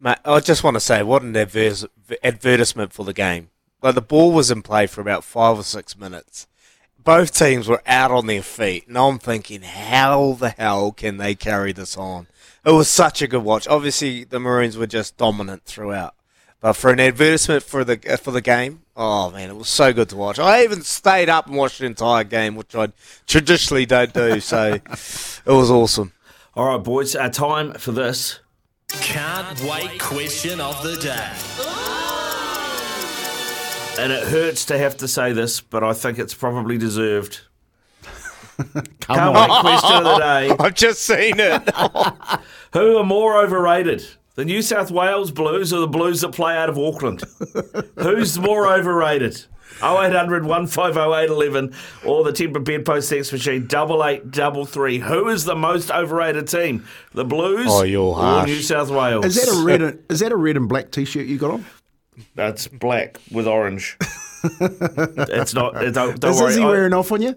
Mate, 0.00 0.18
I 0.24 0.40
just 0.40 0.62
want 0.62 0.74
to 0.74 0.80
say, 0.80 1.02
what 1.02 1.22
an 1.22 1.36
advertisement 1.36 2.92
for 2.92 3.04
the 3.04 3.12
game. 3.12 3.50
Like 3.80 3.94
the 3.94 4.02
ball 4.02 4.32
was 4.32 4.50
in 4.50 4.62
play 4.62 4.86
for 4.88 5.00
about 5.00 5.22
five 5.22 5.58
or 5.58 5.62
six 5.62 5.96
minutes, 5.96 6.48
both 7.08 7.32
teams 7.32 7.66
were 7.66 7.80
out 7.86 8.10
on 8.10 8.26
their 8.26 8.42
feet, 8.42 8.86
and 8.86 8.98
I'm 8.98 9.18
thinking, 9.18 9.62
how 9.62 10.34
the 10.34 10.50
hell 10.50 10.92
can 10.92 11.16
they 11.16 11.34
carry 11.34 11.72
this 11.72 11.96
on? 11.96 12.26
It 12.66 12.72
was 12.72 12.90
such 12.90 13.22
a 13.22 13.26
good 13.26 13.42
watch. 13.42 13.66
Obviously, 13.66 14.24
the 14.24 14.38
Maroons 14.38 14.76
were 14.76 14.86
just 14.86 15.16
dominant 15.16 15.64
throughout, 15.64 16.14
but 16.60 16.74
for 16.74 16.90
an 16.90 17.00
advertisement 17.00 17.62
for 17.62 17.82
the 17.82 17.98
uh, 18.06 18.18
for 18.18 18.30
the 18.30 18.42
game, 18.42 18.82
oh 18.94 19.30
man, 19.30 19.48
it 19.48 19.56
was 19.56 19.70
so 19.70 19.90
good 19.90 20.10
to 20.10 20.16
watch. 20.16 20.38
I 20.38 20.64
even 20.64 20.82
stayed 20.82 21.30
up 21.30 21.46
and 21.46 21.56
watched 21.56 21.78
the 21.78 21.86
entire 21.86 22.24
game, 22.24 22.56
which 22.56 22.74
I 22.74 22.88
traditionally 23.26 23.86
don't 23.86 24.12
do. 24.12 24.38
So 24.40 24.74
it 24.74 25.46
was 25.46 25.70
awesome. 25.70 26.12
All 26.54 26.66
right, 26.66 26.84
boys, 26.84 27.16
our 27.16 27.30
time 27.30 27.72
for 27.72 27.92
this. 27.92 28.40
Can't 28.88 29.58
wait 29.62 29.98
question 29.98 30.60
of 30.60 30.82
the 30.82 30.96
day 30.96 31.97
and 33.98 34.12
it 34.12 34.24
hurts 34.28 34.64
to 34.66 34.78
have 34.78 34.96
to 34.98 35.08
say 35.08 35.32
this, 35.32 35.60
but 35.60 35.82
I 35.82 35.92
think 35.92 36.18
it's 36.18 36.34
probably 36.34 36.78
deserved. 36.78 37.40
Come 38.56 38.84
Can't 39.00 39.36
on. 39.36 39.60
question 39.60 39.96
of 39.96 40.04
the 40.04 40.18
day. 40.18 40.56
I've 40.60 40.74
just 40.74 41.02
seen 41.02 41.34
it. 41.38 41.70
Who 42.72 42.96
are 42.96 43.04
more 43.04 43.38
overrated? 43.38 44.04
The 44.34 44.44
New 44.44 44.62
South 44.62 44.90
Wales 44.90 45.32
Blues 45.32 45.72
or 45.72 45.80
the 45.80 45.88
Blues 45.88 46.20
that 46.20 46.30
play 46.30 46.56
out 46.56 46.68
of 46.68 46.78
Auckland? 46.78 47.24
Who's 47.96 48.38
more 48.38 48.72
overrated? 48.72 49.44
0800 49.82 50.44
150811 50.44 51.74
or 52.04 52.24
the 52.24 52.32
Tempur 52.32 52.64
Bedpost 52.64 53.10
text 53.10 53.32
machine 53.32 53.66
double 53.66 54.04
eight 54.04 54.30
double 54.30 54.64
three. 54.64 54.98
Who 54.98 55.28
is 55.28 55.44
the 55.44 55.54
most 55.54 55.90
overrated 55.90 56.48
team? 56.48 56.84
The 57.12 57.24
Blues 57.24 57.68
oh, 57.68 57.82
you're 57.82 58.16
or 58.16 58.46
New 58.46 58.60
South 58.60 58.90
Wales? 58.90 59.24
Is 59.24 59.36
that 59.36 59.48
a 59.48 59.64
red? 59.64 59.82
And, 59.82 60.02
is 60.08 60.20
that 60.20 60.32
a 60.32 60.36
red 60.36 60.56
and 60.56 60.68
black 60.68 60.90
T-shirt 60.90 61.26
you 61.26 61.38
got 61.38 61.52
on? 61.52 61.64
That's 62.34 62.68
black 62.68 63.18
with 63.30 63.46
orange. 63.46 63.96
it's 64.42 65.54
not. 65.54 65.74
Don't, 65.74 66.20
don't 66.20 66.24
Is 66.24 66.40
worry. 66.40 66.54
he 66.54 66.60
wearing 66.60 66.92
off 66.92 67.12
on 67.12 67.22
you? 67.22 67.34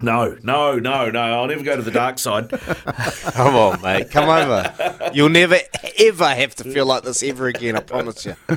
No, 0.00 0.36
no, 0.42 0.78
no, 0.78 1.10
no. 1.10 1.20
I'll 1.20 1.46
never 1.46 1.64
go 1.64 1.74
to 1.74 1.80
the 1.82 1.90
dark 1.90 2.18
side. 2.18 2.50
Come 3.32 3.56
on, 3.56 3.80
mate. 3.80 4.10
Come 4.10 4.28
over. 4.28 5.10
You'll 5.14 5.30
never, 5.30 5.56
ever 5.98 6.28
have 6.28 6.54
to 6.56 6.64
feel 6.64 6.84
like 6.84 7.02
this 7.02 7.22
ever 7.22 7.46
again. 7.46 7.76
I 7.76 7.80
promise 7.80 8.26
you. 8.26 8.36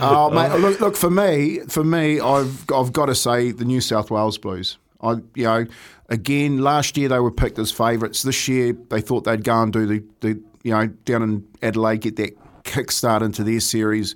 oh, 0.00 0.30
mate. 0.30 0.56
Look, 0.60 0.80
look. 0.80 0.96
For 0.96 1.10
me, 1.10 1.58
for 1.68 1.82
me, 1.82 2.20
I've 2.20 2.70
I've 2.72 2.92
got 2.92 3.06
to 3.06 3.16
say 3.16 3.50
the 3.50 3.64
New 3.64 3.80
South 3.80 4.12
Wales 4.12 4.38
Blues. 4.38 4.78
I, 5.02 5.14
you 5.34 5.44
know, 5.44 5.66
again, 6.08 6.58
last 6.58 6.96
year 6.96 7.08
they 7.08 7.18
were 7.18 7.32
picked 7.32 7.58
as 7.58 7.72
favourites. 7.72 8.22
This 8.22 8.46
year 8.46 8.74
they 8.90 9.00
thought 9.00 9.24
they'd 9.24 9.42
go 9.42 9.60
and 9.60 9.72
do 9.72 9.86
the, 9.86 10.04
the, 10.20 10.40
you 10.62 10.70
know, 10.70 10.86
down 10.86 11.22
in 11.22 11.48
Adelaide 11.62 12.00
get 12.00 12.16
that 12.16 12.36
kickstart 12.64 13.22
into 13.22 13.44
their 13.44 13.60
series. 13.60 14.14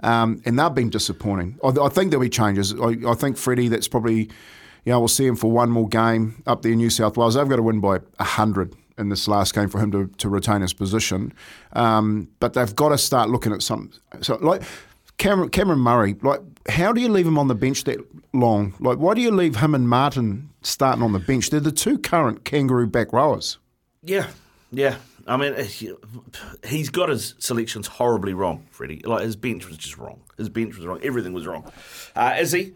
Um, 0.00 0.40
and 0.44 0.58
they've 0.58 0.74
been 0.74 0.90
disappointing. 0.90 1.58
I, 1.62 1.68
I, 1.68 1.88
think 1.88 2.10
there'll 2.10 2.22
be 2.22 2.30
changes. 2.30 2.72
I, 2.74 2.96
I, 3.06 3.14
think 3.14 3.36
Freddie, 3.36 3.68
that's 3.68 3.88
probably, 3.88 4.30
You 4.84 4.92
know, 4.92 5.00
we'll 5.00 5.08
see 5.08 5.26
him 5.26 5.34
for 5.34 5.50
one 5.50 5.70
more 5.70 5.88
game 5.88 6.42
up 6.46 6.62
there 6.62 6.72
in 6.72 6.78
New 6.78 6.90
South 6.90 7.16
Wales. 7.16 7.34
They've 7.34 7.48
got 7.48 7.56
to 7.56 7.62
win 7.62 7.80
by 7.80 7.98
100 8.18 8.74
in 8.96 9.08
this 9.08 9.26
last 9.28 9.54
game 9.54 9.68
for 9.68 9.80
him 9.80 9.90
to, 9.92 10.06
to 10.18 10.28
retain 10.28 10.60
his 10.60 10.72
position. 10.72 11.32
Um, 11.72 12.28
but 12.40 12.54
they've 12.54 12.74
got 12.74 12.90
to 12.90 12.98
start 12.98 13.30
looking 13.30 13.52
at 13.52 13.62
some. 13.62 13.90
So, 14.20 14.36
like 14.36 14.62
Cameron, 15.18 15.48
Cameron 15.50 15.80
Murray, 15.80 16.14
like, 16.22 16.40
how 16.68 16.92
do 16.92 17.00
you 17.00 17.08
leave 17.08 17.26
him 17.26 17.38
on 17.38 17.48
the 17.48 17.54
bench 17.54 17.84
that 17.84 17.98
long? 18.32 18.74
Like, 18.78 18.98
why 18.98 19.14
do 19.14 19.20
you 19.20 19.30
leave 19.30 19.56
him 19.56 19.74
and 19.74 19.88
Martin 19.88 20.50
starting 20.62 21.02
on 21.02 21.12
the 21.12 21.18
bench? 21.18 21.50
They're 21.50 21.60
the 21.60 21.72
two 21.72 21.98
current 21.98 22.44
kangaroo 22.44 22.86
back 22.86 23.12
rowers. 23.12 23.58
Yeah, 24.02 24.28
yeah. 24.70 24.96
I 25.28 25.36
mean, 25.36 25.54
he's 26.66 26.88
got 26.88 27.10
his 27.10 27.34
selections 27.38 27.86
horribly 27.86 28.32
wrong, 28.32 28.66
Freddie. 28.70 29.02
Like 29.04 29.22
his 29.22 29.36
bench 29.36 29.66
was 29.68 29.76
just 29.76 29.98
wrong. 29.98 30.22
His 30.38 30.48
bench 30.48 30.74
was 30.76 30.86
wrong. 30.86 31.00
Everything 31.02 31.34
was 31.34 31.46
wrong. 31.46 31.70
Uh, 32.16 32.36
is 32.38 32.52
he? 32.52 32.72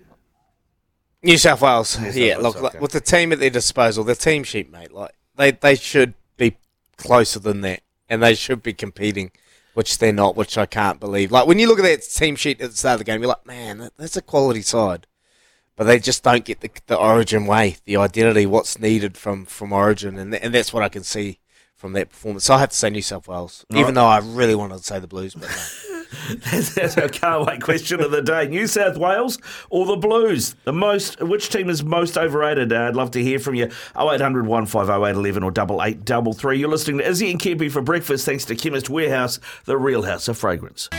New 1.23 1.39
South 1.39 1.63
Wales. 1.63 1.89
South 1.89 2.15
yeah, 2.15 2.37
Wales, 2.37 2.43
look, 2.43 2.57
okay. 2.57 2.65
like, 2.65 2.81
with 2.81 2.93
the 2.93 3.01
team 3.01 3.33
at 3.33 3.39
their 3.39 3.49
disposal, 3.49 4.05
the 4.05 4.15
team 4.15 4.45
sheet, 4.45 4.71
mate, 4.71 4.93
like 4.93 5.13
they 5.37 5.53
they 5.53 5.77
should 5.77 6.13
be 6.37 6.59
closer 6.99 7.39
than 7.39 7.63
that, 7.63 7.81
and 8.09 8.23
they 8.23 8.35
should 8.35 8.63
be 8.63 8.75
competing, 8.75 9.31
which 9.73 9.97
they're 9.97 10.13
not, 10.13 10.37
which 10.37 10.59
I 10.59 10.67
can't 10.67 11.01
believe. 11.01 11.33
Like 11.33 11.47
when 11.47 11.59
you 11.59 11.69
look 11.69 11.79
at 11.79 11.85
that 11.85 12.03
team 12.03 12.37
sheet 12.37 12.61
at 12.61 12.73
the 12.73 12.77
start 12.77 12.95
of 12.95 12.99
the 12.99 13.05
game, 13.05 13.23
you're 13.23 13.29
like, 13.29 13.47
man, 13.47 13.79
that, 13.79 13.97
that's 13.97 14.17
a 14.19 14.23
quality 14.23 14.63
side, 14.63 15.07
but 15.75 15.85
they 15.85 15.99
just 15.99 16.23
don't 16.23 16.45
get 16.45 16.61
the, 16.61 16.71
the 16.87 16.99
Origin 16.99 17.47
way, 17.47 17.77
the 17.87 17.97
identity, 17.97 18.45
what's 18.45 18.79
needed 18.79 19.17
from 19.17 19.47
from 19.47 19.73
Origin, 19.73 20.19
and 20.19 20.35
and 20.35 20.53
that's 20.53 20.75
what 20.75 20.83
I 20.83 20.91
can 20.91 21.03
see 21.03 21.39
from 21.83 21.95
that 21.95 22.11
performance. 22.11 22.45
So 22.45 22.55
I 22.55 22.61
have 22.61 22.69
to 22.69 22.77
say 22.77 22.91
New 22.91 23.03
South 23.03 23.27
Wales, 23.27 23.67
even 23.75 23.95
though 23.95 24.07
I 24.07 24.19
really 24.19 24.55
wanted 24.55 24.79
to 24.79 24.85
say 24.85 25.01
the 25.01 25.09
Blues, 25.09 25.35
but 25.35 25.49
no. 25.51 26.05
That's, 26.51 26.75
that's 26.75 26.99
our 26.99 27.09
can't 27.09 27.47
wait 27.47 27.63
question 27.63 28.01
of 28.03 28.11
the 28.11 28.21
day. 28.21 28.47
New 28.47 28.67
South 28.67 28.99
Wales 28.99 29.39
or 29.71 29.87
the 29.87 29.97
Blues? 29.97 30.55
The 30.65 30.73
most, 30.73 31.21
which 31.23 31.49
team 31.49 31.71
is 31.71 31.83
most 31.83 32.19
overrated? 32.19 32.71
Uh, 32.71 32.83
I'd 32.83 32.95
love 32.95 33.13
to 33.13 33.23
hear 33.23 33.39
from 33.39 33.55
you. 33.55 33.65
0800 33.99 34.47
150 34.47 34.93
811 34.93 35.43
or 35.43 35.51
8833. 35.51 36.59
You're 36.59 36.69
listening 36.69 36.99
to 36.99 37.09
Izzy 37.09 37.31
and 37.31 37.41
Kempy 37.41 37.73
for 37.73 37.81
breakfast 37.81 38.27
thanks 38.27 38.45
to 38.45 38.55
Chemist 38.55 38.91
Warehouse, 38.91 39.41
the 39.65 39.79
real 39.79 40.03
house 40.03 40.29
of 40.29 40.37
fragrance. 40.37 40.91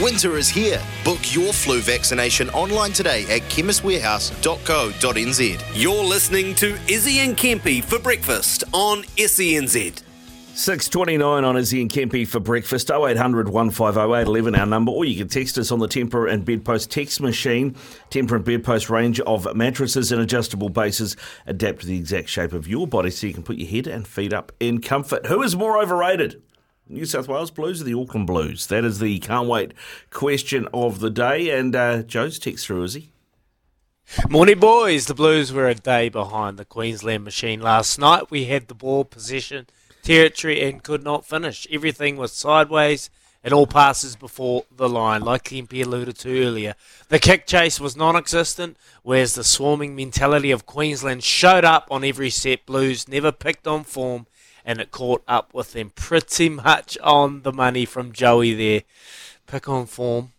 Winter 0.00 0.36
is 0.38 0.48
here. 0.48 0.80
Book 1.04 1.34
your 1.34 1.52
flu 1.52 1.82
vaccination 1.82 2.48
online 2.50 2.92
today 2.92 3.24
at 3.24 3.42
chemistwarehouse.co.nz. 3.50 5.62
You're 5.74 6.04
listening 6.04 6.54
to 6.54 6.78
Izzy 6.88 7.18
and 7.18 7.36
Kempy 7.36 7.84
for 7.84 7.98
breakfast 7.98 8.64
on 8.72 9.02
SENZ. 9.18 10.02
629 10.54 11.44
on 11.44 11.56
Izzy 11.58 11.82
and 11.82 11.90
Kempy 11.90 12.26
for 12.26 12.40
breakfast. 12.40 12.90
0800 12.90 13.50
150 13.50 14.00
811 14.00 14.54
our 14.54 14.64
number. 14.64 14.90
Or 14.90 15.04
you 15.04 15.18
can 15.18 15.28
text 15.28 15.58
us 15.58 15.70
on 15.70 15.80
the 15.80 15.88
Tempur 15.88 16.32
and 16.32 16.46
Bedpost 16.46 16.90
text 16.90 17.20
machine. 17.20 17.76
Tempur 18.10 18.36
and 18.36 18.44
Bedpost 18.44 18.88
range 18.88 19.20
of 19.20 19.54
mattresses 19.54 20.12
and 20.12 20.22
adjustable 20.22 20.70
bases 20.70 21.14
adapt 21.46 21.82
to 21.82 21.86
the 21.86 21.98
exact 21.98 22.30
shape 22.30 22.54
of 22.54 22.66
your 22.66 22.86
body 22.86 23.10
so 23.10 23.26
you 23.26 23.34
can 23.34 23.42
put 23.42 23.58
your 23.58 23.68
head 23.68 23.86
and 23.86 24.08
feet 24.08 24.32
up 24.32 24.50
in 24.60 24.80
comfort. 24.80 25.26
Who 25.26 25.42
is 25.42 25.54
more 25.54 25.78
overrated? 25.78 26.40
New 26.90 27.04
South 27.04 27.28
Wales 27.28 27.52
Blues 27.52 27.80
or 27.80 27.84
the 27.84 27.94
Auckland 27.94 28.26
Blues? 28.26 28.66
That 28.66 28.84
is 28.84 28.98
the 28.98 29.18
can't 29.20 29.48
wait 29.48 29.72
question 30.10 30.68
of 30.74 30.98
the 30.98 31.08
day. 31.08 31.50
And 31.56 31.74
uh, 31.76 32.02
Joe's 32.02 32.38
text 32.38 32.66
through, 32.66 32.82
is 32.82 32.94
he? 32.94 33.12
Morning, 34.28 34.58
boys. 34.58 35.06
The 35.06 35.14
Blues 35.14 35.52
were 35.52 35.68
a 35.68 35.74
day 35.74 36.08
behind 36.08 36.58
the 36.58 36.64
Queensland 36.64 37.22
machine 37.22 37.60
last 37.60 37.98
night. 37.98 38.30
We 38.30 38.46
had 38.46 38.66
the 38.66 38.74
ball, 38.74 39.04
possession, 39.04 39.68
territory, 40.02 40.60
and 40.62 40.82
could 40.82 41.04
not 41.04 41.24
finish. 41.24 41.64
Everything 41.70 42.16
was 42.16 42.32
sideways 42.32 43.08
and 43.42 43.54
all 43.54 43.66
passes 43.66 44.16
before 44.16 44.64
the 44.74 44.88
line, 44.88 45.22
like 45.22 45.44
Kempy 45.44 45.82
alluded 45.84 46.18
to 46.18 46.44
earlier. 46.44 46.74
The 47.08 47.18
kick 47.18 47.46
chase 47.46 47.80
was 47.80 47.96
non 47.96 48.16
existent, 48.16 48.76
whereas 49.02 49.34
the 49.34 49.44
swarming 49.44 49.96
mentality 49.96 50.50
of 50.50 50.66
Queensland 50.66 51.22
showed 51.22 51.64
up 51.64 51.86
on 51.90 52.04
every 52.04 52.30
set. 52.30 52.66
Blues 52.66 53.08
never 53.08 53.32
picked 53.32 53.66
on 53.66 53.84
form, 53.84 54.26
and 54.64 54.80
it 54.80 54.90
caught 54.90 55.22
up 55.26 55.54
with 55.54 55.72
them 55.72 55.90
pretty 55.94 56.48
much 56.48 56.98
on 57.02 57.42
the 57.42 57.52
money 57.52 57.84
from 57.84 58.12
Joey 58.12 58.54
there. 58.54 58.82
Pick 59.46 59.68
on 59.68 59.86
form, 59.86 60.32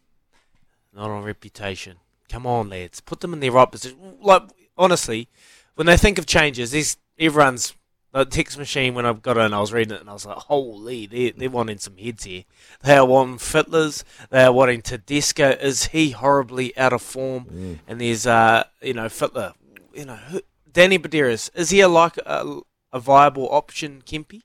not 0.95 1.09
on 1.09 1.23
reputation. 1.23 1.97
Come 2.29 2.45
on, 2.45 2.69
lads, 2.69 3.01
put 3.01 3.19
them 3.19 3.33
in 3.33 3.39
their 3.39 3.51
right 3.51 3.69
position. 3.69 3.97
Like 4.21 4.43
honestly, 4.77 5.27
when 5.75 5.87
they 5.87 5.97
think 5.97 6.17
of 6.17 6.25
changes, 6.25 6.71
there's 6.71 6.97
everyone's 7.19 7.73
the 8.13 8.25
text 8.25 8.57
machine. 8.57 8.93
When 8.93 9.05
I 9.05 9.13
got 9.13 9.37
in, 9.37 9.53
I 9.53 9.59
was 9.59 9.73
reading 9.73 9.95
it 9.95 10.01
and 10.01 10.09
I 10.09 10.13
was 10.13 10.25
like, 10.25 10.37
"Holy, 10.37 11.05
they're 11.05 11.31
they're 11.35 11.49
wanting 11.49 11.77
some 11.77 11.97
heads 11.97 12.23
here. 12.23 12.43
They 12.83 12.97
are 12.97 13.05
wanting 13.05 13.37
Fittlers. 13.37 14.03
They 14.29 14.43
are 14.43 14.51
wanting 14.51 14.81
Tedesco. 14.81 15.51
Is 15.51 15.87
he 15.87 16.11
horribly 16.11 16.77
out 16.77 16.93
of 16.93 17.01
form? 17.01 17.79
And 17.87 18.01
there's 18.01 18.27
uh, 18.27 18.65
you 18.81 18.93
know, 18.93 19.05
Fittler. 19.05 19.53
You 19.93 20.05
know, 20.05 20.15
who, 20.15 20.41
Danny 20.71 20.99
Buderus. 20.99 21.49
Is 21.55 21.69
he 21.69 21.81
a 21.81 21.87
like 21.87 22.17
a, 22.17 22.59
a 22.93 22.99
viable 22.99 23.47
option, 23.51 24.01
Kempy? 24.05 24.41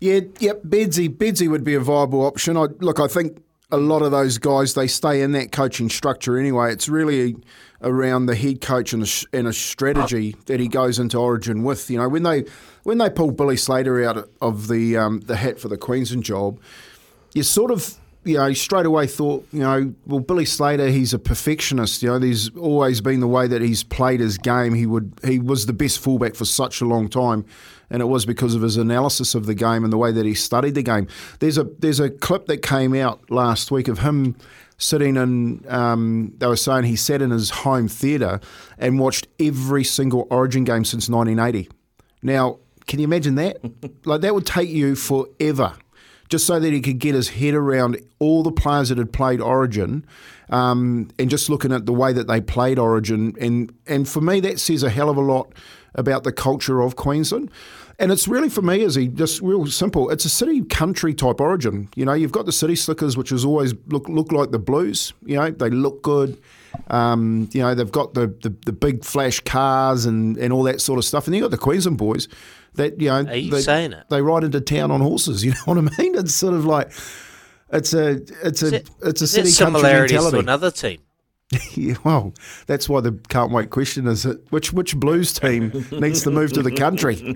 Yeah, 0.00 0.20
yep. 0.38 0.62
Bedsy, 0.62 1.08
Bedsy 1.08 1.48
would 1.48 1.64
be 1.64 1.74
a 1.74 1.80
viable 1.80 2.24
option. 2.24 2.56
I 2.56 2.66
look. 2.80 3.00
I 3.00 3.08
think 3.08 3.42
a 3.70 3.78
lot 3.78 4.02
of 4.02 4.10
those 4.10 4.38
guys 4.38 4.74
they 4.74 4.86
stay 4.86 5.22
in 5.22 5.32
that 5.32 5.52
coaching 5.52 5.88
structure 5.88 6.38
anyway. 6.38 6.72
It's 6.72 6.88
really 6.88 7.36
around 7.82 8.26
the 8.26 8.36
head 8.36 8.60
coach 8.60 8.92
and 8.92 9.02
a, 9.02 9.36
and 9.36 9.46
a 9.46 9.52
strategy 9.52 10.36
that 10.46 10.60
he 10.60 10.68
goes 10.68 10.98
into 10.98 11.18
Origin 11.18 11.62
with. 11.62 11.90
You 11.90 11.98
know, 11.98 12.08
when 12.08 12.22
they 12.22 12.44
when 12.82 12.98
they 12.98 13.10
pulled 13.10 13.36
Billy 13.36 13.56
Slater 13.56 14.04
out 14.04 14.28
of 14.40 14.68
the 14.68 14.96
um, 14.96 15.20
the 15.20 15.36
hat 15.36 15.58
for 15.58 15.68
the 15.68 15.78
Queensland 15.78 16.24
job, 16.24 16.60
you 17.34 17.42
sort 17.42 17.70
of 17.70 17.98
you 18.24 18.36
know 18.38 18.52
straight 18.52 18.86
away 18.86 19.06
thought 19.06 19.46
you 19.52 19.60
know 19.60 19.94
well 20.06 20.20
Billy 20.20 20.44
Slater 20.44 20.88
he's 20.88 21.12
a 21.12 21.18
perfectionist 21.18 22.02
you 22.02 22.08
know 22.08 22.18
there's 22.18 22.50
always 22.56 23.00
been 23.00 23.20
the 23.20 23.28
way 23.28 23.46
that 23.46 23.62
he's 23.62 23.82
played 23.82 24.20
his 24.20 24.38
game. 24.38 24.74
He 24.74 24.86
would 24.86 25.12
he 25.24 25.38
was 25.38 25.66
the 25.66 25.72
best 25.72 25.98
fullback 25.98 26.34
for 26.34 26.44
such 26.44 26.80
a 26.80 26.84
long 26.84 27.08
time 27.08 27.44
and 27.90 28.00
it 28.02 28.06
was 28.06 28.26
because 28.26 28.54
of 28.54 28.62
his 28.62 28.76
analysis 28.76 29.34
of 29.34 29.46
the 29.46 29.54
game 29.54 29.84
and 29.84 29.92
the 29.92 29.98
way 29.98 30.10
that 30.12 30.24
he 30.26 30.34
studied 30.34 30.74
the 30.74 30.82
game. 30.82 31.06
There's 31.38 31.58
a 31.58 31.64
there's 31.64 32.00
a 32.00 32.10
clip 32.10 32.46
that 32.46 32.58
came 32.58 32.94
out 32.94 33.30
last 33.30 33.70
week 33.70 33.88
of 33.88 34.00
him 34.00 34.36
sitting 34.76 35.16
in 35.16 35.64
um, 35.68 36.32
they 36.38 36.46
were 36.46 36.56
saying 36.56 36.84
he 36.84 36.96
sat 36.96 37.22
in 37.22 37.30
his 37.30 37.50
home 37.50 37.88
theatre 37.88 38.40
and 38.78 38.98
watched 38.98 39.28
every 39.38 39.84
single 39.84 40.26
origin 40.30 40.64
game 40.64 40.84
since 40.84 41.08
1980 41.08 41.68
now 42.22 42.58
can 42.86 42.98
you 42.98 43.04
imagine 43.04 43.36
that? 43.36 43.58
Like 44.06 44.20
that 44.20 44.34
would 44.34 44.44
take 44.44 44.68
you 44.68 44.96
forever 44.96 45.72
just 46.28 46.46
so 46.46 46.58
that 46.58 46.72
he 46.72 46.80
could 46.80 46.98
get 46.98 47.14
his 47.14 47.30
head 47.30 47.54
around 47.54 48.00
all 48.18 48.42
the 48.42 48.52
players 48.52 48.88
that 48.88 48.98
had 48.98 49.12
played 49.12 49.40
Origin, 49.40 50.04
um, 50.50 51.10
and 51.18 51.30
just 51.30 51.48
looking 51.48 51.72
at 51.72 51.86
the 51.86 51.92
way 51.92 52.12
that 52.12 52.26
they 52.26 52.40
played 52.40 52.78
Origin, 52.78 53.34
and 53.40 53.72
and 53.86 54.08
for 54.08 54.20
me 54.20 54.40
that 54.40 54.60
says 54.60 54.82
a 54.82 54.90
hell 54.90 55.10
of 55.10 55.16
a 55.16 55.22
lot 55.22 55.52
about 55.94 56.24
the 56.24 56.32
culture 56.32 56.80
of 56.80 56.96
Queensland. 56.96 57.50
And 57.98 58.10
it's 58.10 58.26
really 58.26 58.48
for 58.48 58.62
me, 58.62 58.80
is 58.80 58.96
he 58.96 59.06
just 59.06 59.40
real 59.40 59.66
simple? 59.66 60.10
It's 60.10 60.24
a 60.24 60.28
city 60.28 60.64
country 60.64 61.14
type 61.14 61.40
origin. 61.40 61.88
You 61.94 62.04
know, 62.04 62.12
you've 62.12 62.32
got 62.32 62.44
the 62.44 62.52
city 62.52 62.74
slickers, 62.74 63.16
which 63.16 63.30
is 63.30 63.44
always 63.44 63.72
look 63.86 64.08
look 64.08 64.32
like 64.32 64.50
the 64.50 64.58
Blues. 64.58 65.12
You 65.24 65.36
know, 65.36 65.50
they 65.50 65.70
look 65.70 66.02
good. 66.02 66.36
Um, 66.88 67.48
you 67.52 67.62
know, 67.62 67.72
they've 67.72 67.92
got 67.92 68.14
the, 68.14 68.26
the, 68.42 68.52
the 68.66 68.72
big 68.72 69.04
flash 69.04 69.38
cars 69.40 70.06
and, 70.06 70.36
and 70.38 70.52
all 70.52 70.64
that 70.64 70.80
sort 70.80 70.98
of 70.98 71.04
stuff. 71.04 71.26
And 71.26 71.36
you've 71.36 71.44
got 71.44 71.52
the 71.52 71.58
Queensland 71.58 71.98
boys 71.98 72.26
that, 72.74 73.00
you 73.00 73.08
know, 73.08 73.24
Are 73.30 73.34
you 73.36 73.50
they, 73.50 73.60
saying 73.60 73.92
it? 73.92 74.04
they 74.10 74.20
ride 74.22 74.44
into 74.44 74.60
town 74.60 74.90
on 74.90 75.00
horses. 75.00 75.44
You 75.44 75.52
know 75.52 75.56
what 75.66 75.78
I 75.78 75.80
mean? 76.02 76.14
It's 76.16 76.34
sort 76.34 76.54
of 76.54 76.64
like 76.64 76.90
it's 77.72 77.92
a 77.94 78.20
it's 78.42 78.62
a 78.62 78.76
Is 78.76 78.82
it's 79.02 79.20
a 79.22 79.26
city 79.26 79.42
country 79.52 79.80
similarities 79.80 80.10
to 80.18 80.22
mentality. 80.22 80.38
another 80.38 80.70
team? 80.70 80.98
Yeah, 81.76 81.94
well, 82.02 82.34
that's 82.66 82.88
why 82.88 83.00
the 83.00 83.12
can't 83.28 83.52
wait 83.52 83.70
question 83.70 84.06
is 84.08 84.24
it 84.26 84.38
which 84.50 84.72
which 84.72 84.96
Blues 84.96 85.32
team 85.32 85.86
needs 85.92 86.22
to 86.22 86.30
move 86.30 86.52
to 86.54 86.62
the 86.62 86.72
country? 86.72 87.34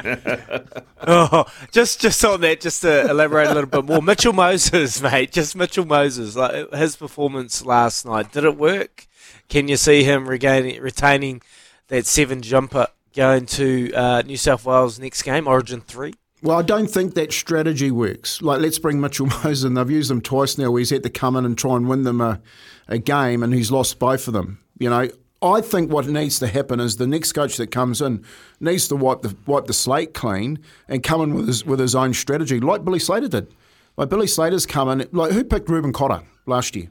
Oh, 1.06 1.44
just 1.70 2.00
just 2.00 2.24
on 2.24 2.40
that, 2.40 2.60
just 2.60 2.82
to 2.82 3.08
elaborate 3.10 3.48
a 3.48 3.54
little 3.54 3.70
bit 3.70 3.84
more. 3.84 4.02
Mitchell 4.02 4.32
Moses, 4.32 5.00
mate, 5.02 5.30
just 5.32 5.54
Mitchell 5.54 5.84
Moses. 5.84 6.34
Like 6.36 6.72
his 6.72 6.96
performance 6.96 7.64
last 7.64 8.04
night, 8.06 8.32
did 8.32 8.44
it 8.44 8.56
work? 8.56 9.06
Can 9.48 9.68
you 9.68 9.76
see 9.76 10.02
him 10.04 10.28
regaining, 10.28 10.80
retaining 10.82 11.42
that 11.88 12.04
seven 12.06 12.42
jumper 12.42 12.88
going 13.18 13.46
to 13.46 13.92
uh, 13.94 14.22
New 14.22 14.36
South 14.36 14.64
Wales 14.64 15.00
next 15.00 15.22
game, 15.22 15.48
Origin 15.48 15.80
three? 15.80 16.14
Well, 16.40 16.56
I 16.56 16.62
don't 16.62 16.86
think 16.86 17.14
that 17.14 17.32
strategy 17.32 17.90
works. 17.90 18.40
Like, 18.40 18.60
let's 18.60 18.78
bring 18.78 19.00
Mitchell 19.00 19.26
Moses 19.44 19.64
in. 19.64 19.74
They've 19.74 19.90
used 19.90 20.08
him 20.08 20.20
twice 20.20 20.56
now 20.56 20.72
he's 20.76 20.90
had 20.90 21.02
to 21.02 21.10
come 21.10 21.34
in 21.34 21.44
and 21.44 21.58
try 21.58 21.74
and 21.74 21.88
win 21.88 22.04
them 22.04 22.20
a, 22.20 22.40
a 22.86 22.98
game 22.98 23.42
and 23.42 23.52
he's 23.52 23.72
lost 23.72 23.98
both 23.98 24.28
of 24.28 24.34
them. 24.34 24.60
You 24.78 24.88
know, 24.88 25.08
I 25.42 25.60
think 25.60 25.90
what 25.90 26.06
needs 26.06 26.38
to 26.38 26.46
happen 26.46 26.78
is 26.78 26.96
the 26.96 27.08
next 27.08 27.32
coach 27.32 27.56
that 27.56 27.72
comes 27.72 28.00
in 28.00 28.24
needs 28.60 28.86
to 28.86 28.94
wipe 28.94 29.22
the 29.22 29.34
wipe 29.46 29.66
the 29.66 29.72
slate 29.72 30.14
clean 30.14 30.60
and 30.86 31.02
come 31.02 31.20
in 31.20 31.34
with 31.34 31.48
his, 31.48 31.64
with 31.64 31.80
his 31.80 31.96
own 31.96 32.14
strategy, 32.14 32.60
like 32.60 32.84
Billy 32.84 33.00
Slater 33.00 33.28
did. 33.28 33.52
Like 33.96 34.08
Billy 34.08 34.28
Slater's 34.28 34.64
come 34.64 34.88
in, 34.88 35.08
like 35.10 35.32
who 35.32 35.42
picked 35.42 35.68
Reuben 35.68 35.92
Cotter 35.92 36.22
last 36.46 36.76
year? 36.76 36.88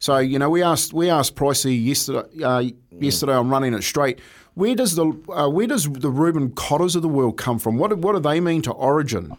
So 0.00 0.18
you 0.18 0.40
know, 0.40 0.50
we 0.50 0.64
asked 0.64 0.92
we 0.92 1.10
asked 1.10 1.36
Pricey 1.36 1.84
yesterday 1.84 2.42
uh, 2.42 2.64
yesterday 2.90 3.34
on 3.34 3.48
running 3.50 3.74
it 3.74 3.82
straight. 3.82 4.20
Where 4.58 4.74
does 4.74 4.96
the 4.96 5.06
uh, 5.28 5.48
where 5.48 5.68
does 5.68 5.88
the 5.88 6.10
Reuben 6.10 6.50
Cotters 6.50 6.96
of 6.96 7.02
the 7.02 7.08
world 7.08 7.36
come 7.36 7.60
from? 7.60 7.78
What 7.78 7.90
do- 7.90 7.96
what 7.96 8.14
do 8.14 8.18
they 8.18 8.40
mean 8.40 8.60
to 8.62 8.72
Origin? 8.72 9.36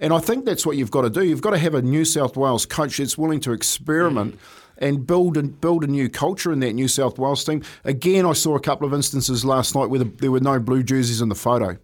And 0.00 0.12
I 0.12 0.18
think 0.18 0.44
that's 0.44 0.66
what 0.66 0.76
you've 0.76 0.90
got 0.90 1.02
to 1.02 1.10
do. 1.10 1.22
You've 1.24 1.40
got 1.40 1.50
to 1.50 1.58
have 1.58 1.74
a 1.74 1.82
New 1.82 2.04
South 2.04 2.36
Wales 2.36 2.66
coach 2.66 2.96
that's 2.96 3.16
willing 3.16 3.38
to 3.40 3.52
experiment 3.52 4.36
and 4.76 5.06
build 5.06 5.36
and 5.36 5.60
build 5.60 5.84
a 5.84 5.86
new 5.86 6.08
culture 6.08 6.52
in 6.52 6.58
that 6.60 6.72
New 6.72 6.88
South 6.88 7.16
Wales 7.16 7.44
team. 7.44 7.62
Again, 7.84 8.26
I 8.26 8.32
saw 8.32 8.56
a 8.56 8.60
couple 8.60 8.88
of 8.88 8.92
instances 8.92 9.44
last 9.44 9.76
night 9.76 9.88
where 9.88 10.00
the, 10.00 10.04
there 10.04 10.32
were 10.32 10.40
no 10.40 10.58
blue 10.58 10.82
jerseys 10.82 11.20
in 11.20 11.28
the 11.28 11.36
photo. 11.36 11.78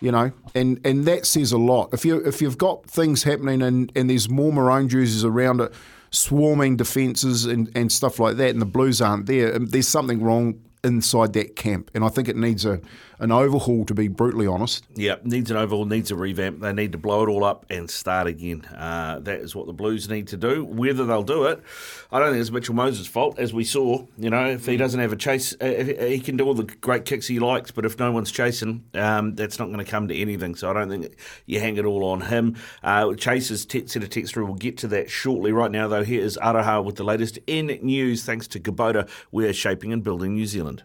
You 0.00 0.10
know, 0.10 0.32
and, 0.54 0.80
and 0.82 1.04
that 1.04 1.26
says 1.26 1.52
a 1.52 1.58
lot. 1.58 1.90
If 1.92 2.06
you 2.06 2.16
if 2.24 2.40
you've 2.40 2.58
got 2.58 2.86
things 2.86 3.22
happening 3.22 3.60
and, 3.60 3.92
and 3.94 4.08
there's 4.08 4.30
more 4.30 4.50
maroon 4.50 4.88
jerseys 4.88 5.26
around 5.26 5.60
it, 5.60 5.74
swarming 6.10 6.76
defences 6.76 7.44
and, 7.44 7.70
and 7.74 7.92
stuff 7.92 8.18
like 8.18 8.38
that, 8.38 8.48
and 8.48 8.62
the 8.62 8.66
Blues 8.66 9.02
aren't 9.02 9.26
there, 9.26 9.54
um, 9.54 9.66
there's 9.66 9.88
something 9.88 10.22
wrong 10.22 10.58
inside 10.84 11.32
that 11.32 11.56
camp. 11.56 11.90
And 11.94 12.04
I 12.04 12.08
think 12.08 12.28
it 12.28 12.36
needs 12.36 12.64
a 12.64 12.80
an 13.18 13.32
overhaul, 13.32 13.84
to 13.84 13.94
be 13.94 14.08
brutally 14.08 14.46
honest. 14.46 14.84
Yeah, 14.94 15.16
needs 15.22 15.50
an 15.50 15.56
overhaul, 15.56 15.84
needs 15.84 16.10
a 16.10 16.16
revamp. 16.16 16.60
They 16.60 16.72
need 16.72 16.92
to 16.92 16.98
blow 16.98 17.22
it 17.22 17.28
all 17.28 17.44
up 17.44 17.66
and 17.70 17.90
start 17.90 18.26
again. 18.26 18.64
Uh, 18.66 19.20
that 19.20 19.40
is 19.40 19.54
what 19.54 19.66
the 19.66 19.72
Blues 19.72 20.08
need 20.08 20.28
to 20.28 20.36
do. 20.36 20.64
Whether 20.64 21.04
they'll 21.04 21.22
do 21.22 21.44
it, 21.44 21.62
I 22.10 22.18
don't 22.18 22.30
think 22.30 22.40
it's 22.40 22.50
Mitchell 22.50 22.74
Moses' 22.74 23.06
fault, 23.06 23.38
as 23.38 23.52
we 23.52 23.64
saw. 23.64 24.04
You 24.18 24.30
know, 24.30 24.46
if 24.46 24.66
he 24.66 24.76
doesn't 24.76 25.00
have 25.00 25.12
a 25.12 25.16
chase, 25.16 25.54
uh, 25.60 25.66
he 25.66 26.20
can 26.20 26.36
do 26.36 26.46
all 26.46 26.54
the 26.54 26.64
great 26.64 27.04
kicks 27.04 27.26
he 27.26 27.38
likes, 27.38 27.70
but 27.70 27.84
if 27.84 27.98
no 27.98 28.10
one's 28.12 28.32
chasing, 28.32 28.84
um, 28.94 29.34
that's 29.34 29.58
not 29.58 29.66
going 29.66 29.78
to 29.78 29.84
come 29.84 30.08
to 30.08 30.16
anything. 30.16 30.54
So 30.54 30.70
I 30.70 30.72
don't 30.72 30.88
think 30.88 31.16
you 31.46 31.60
hang 31.60 31.76
it 31.76 31.84
all 31.84 32.04
on 32.04 32.22
him. 32.22 32.56
Uh, 32.82 33.14
Chase's 33.14 33.64
t- 33.64 33.86
set 33.86 34.02
of 34.02 34.10
text 34.10 34.34
through. 34.34 34.46
We'll 34.46 34.54
get 34.54 34.76
to 34.78 34.88
that 34.88 35.10
shortly. 35.10 35.52
Right 35.52 35.70
now, 35.70 35.88
though, 35.88 36.04
here 36.04 36.22
is 36.22 36.36
Araha 36.42 36.84
with 36.84 36.96
the 36.96 37.04
latest 37.04 37.38
in 37.46 37.66
news. 37.82 38.24
Thanks 38.24 38.48
to 38.48 38.60
Kubota, 38.60 39.08
we're 39.30 39.52
shaping 39.52 39.92
and 39.92 40.02
building 40.02 40.34
New 40.34 40.46
Zealand. 40.46 40.82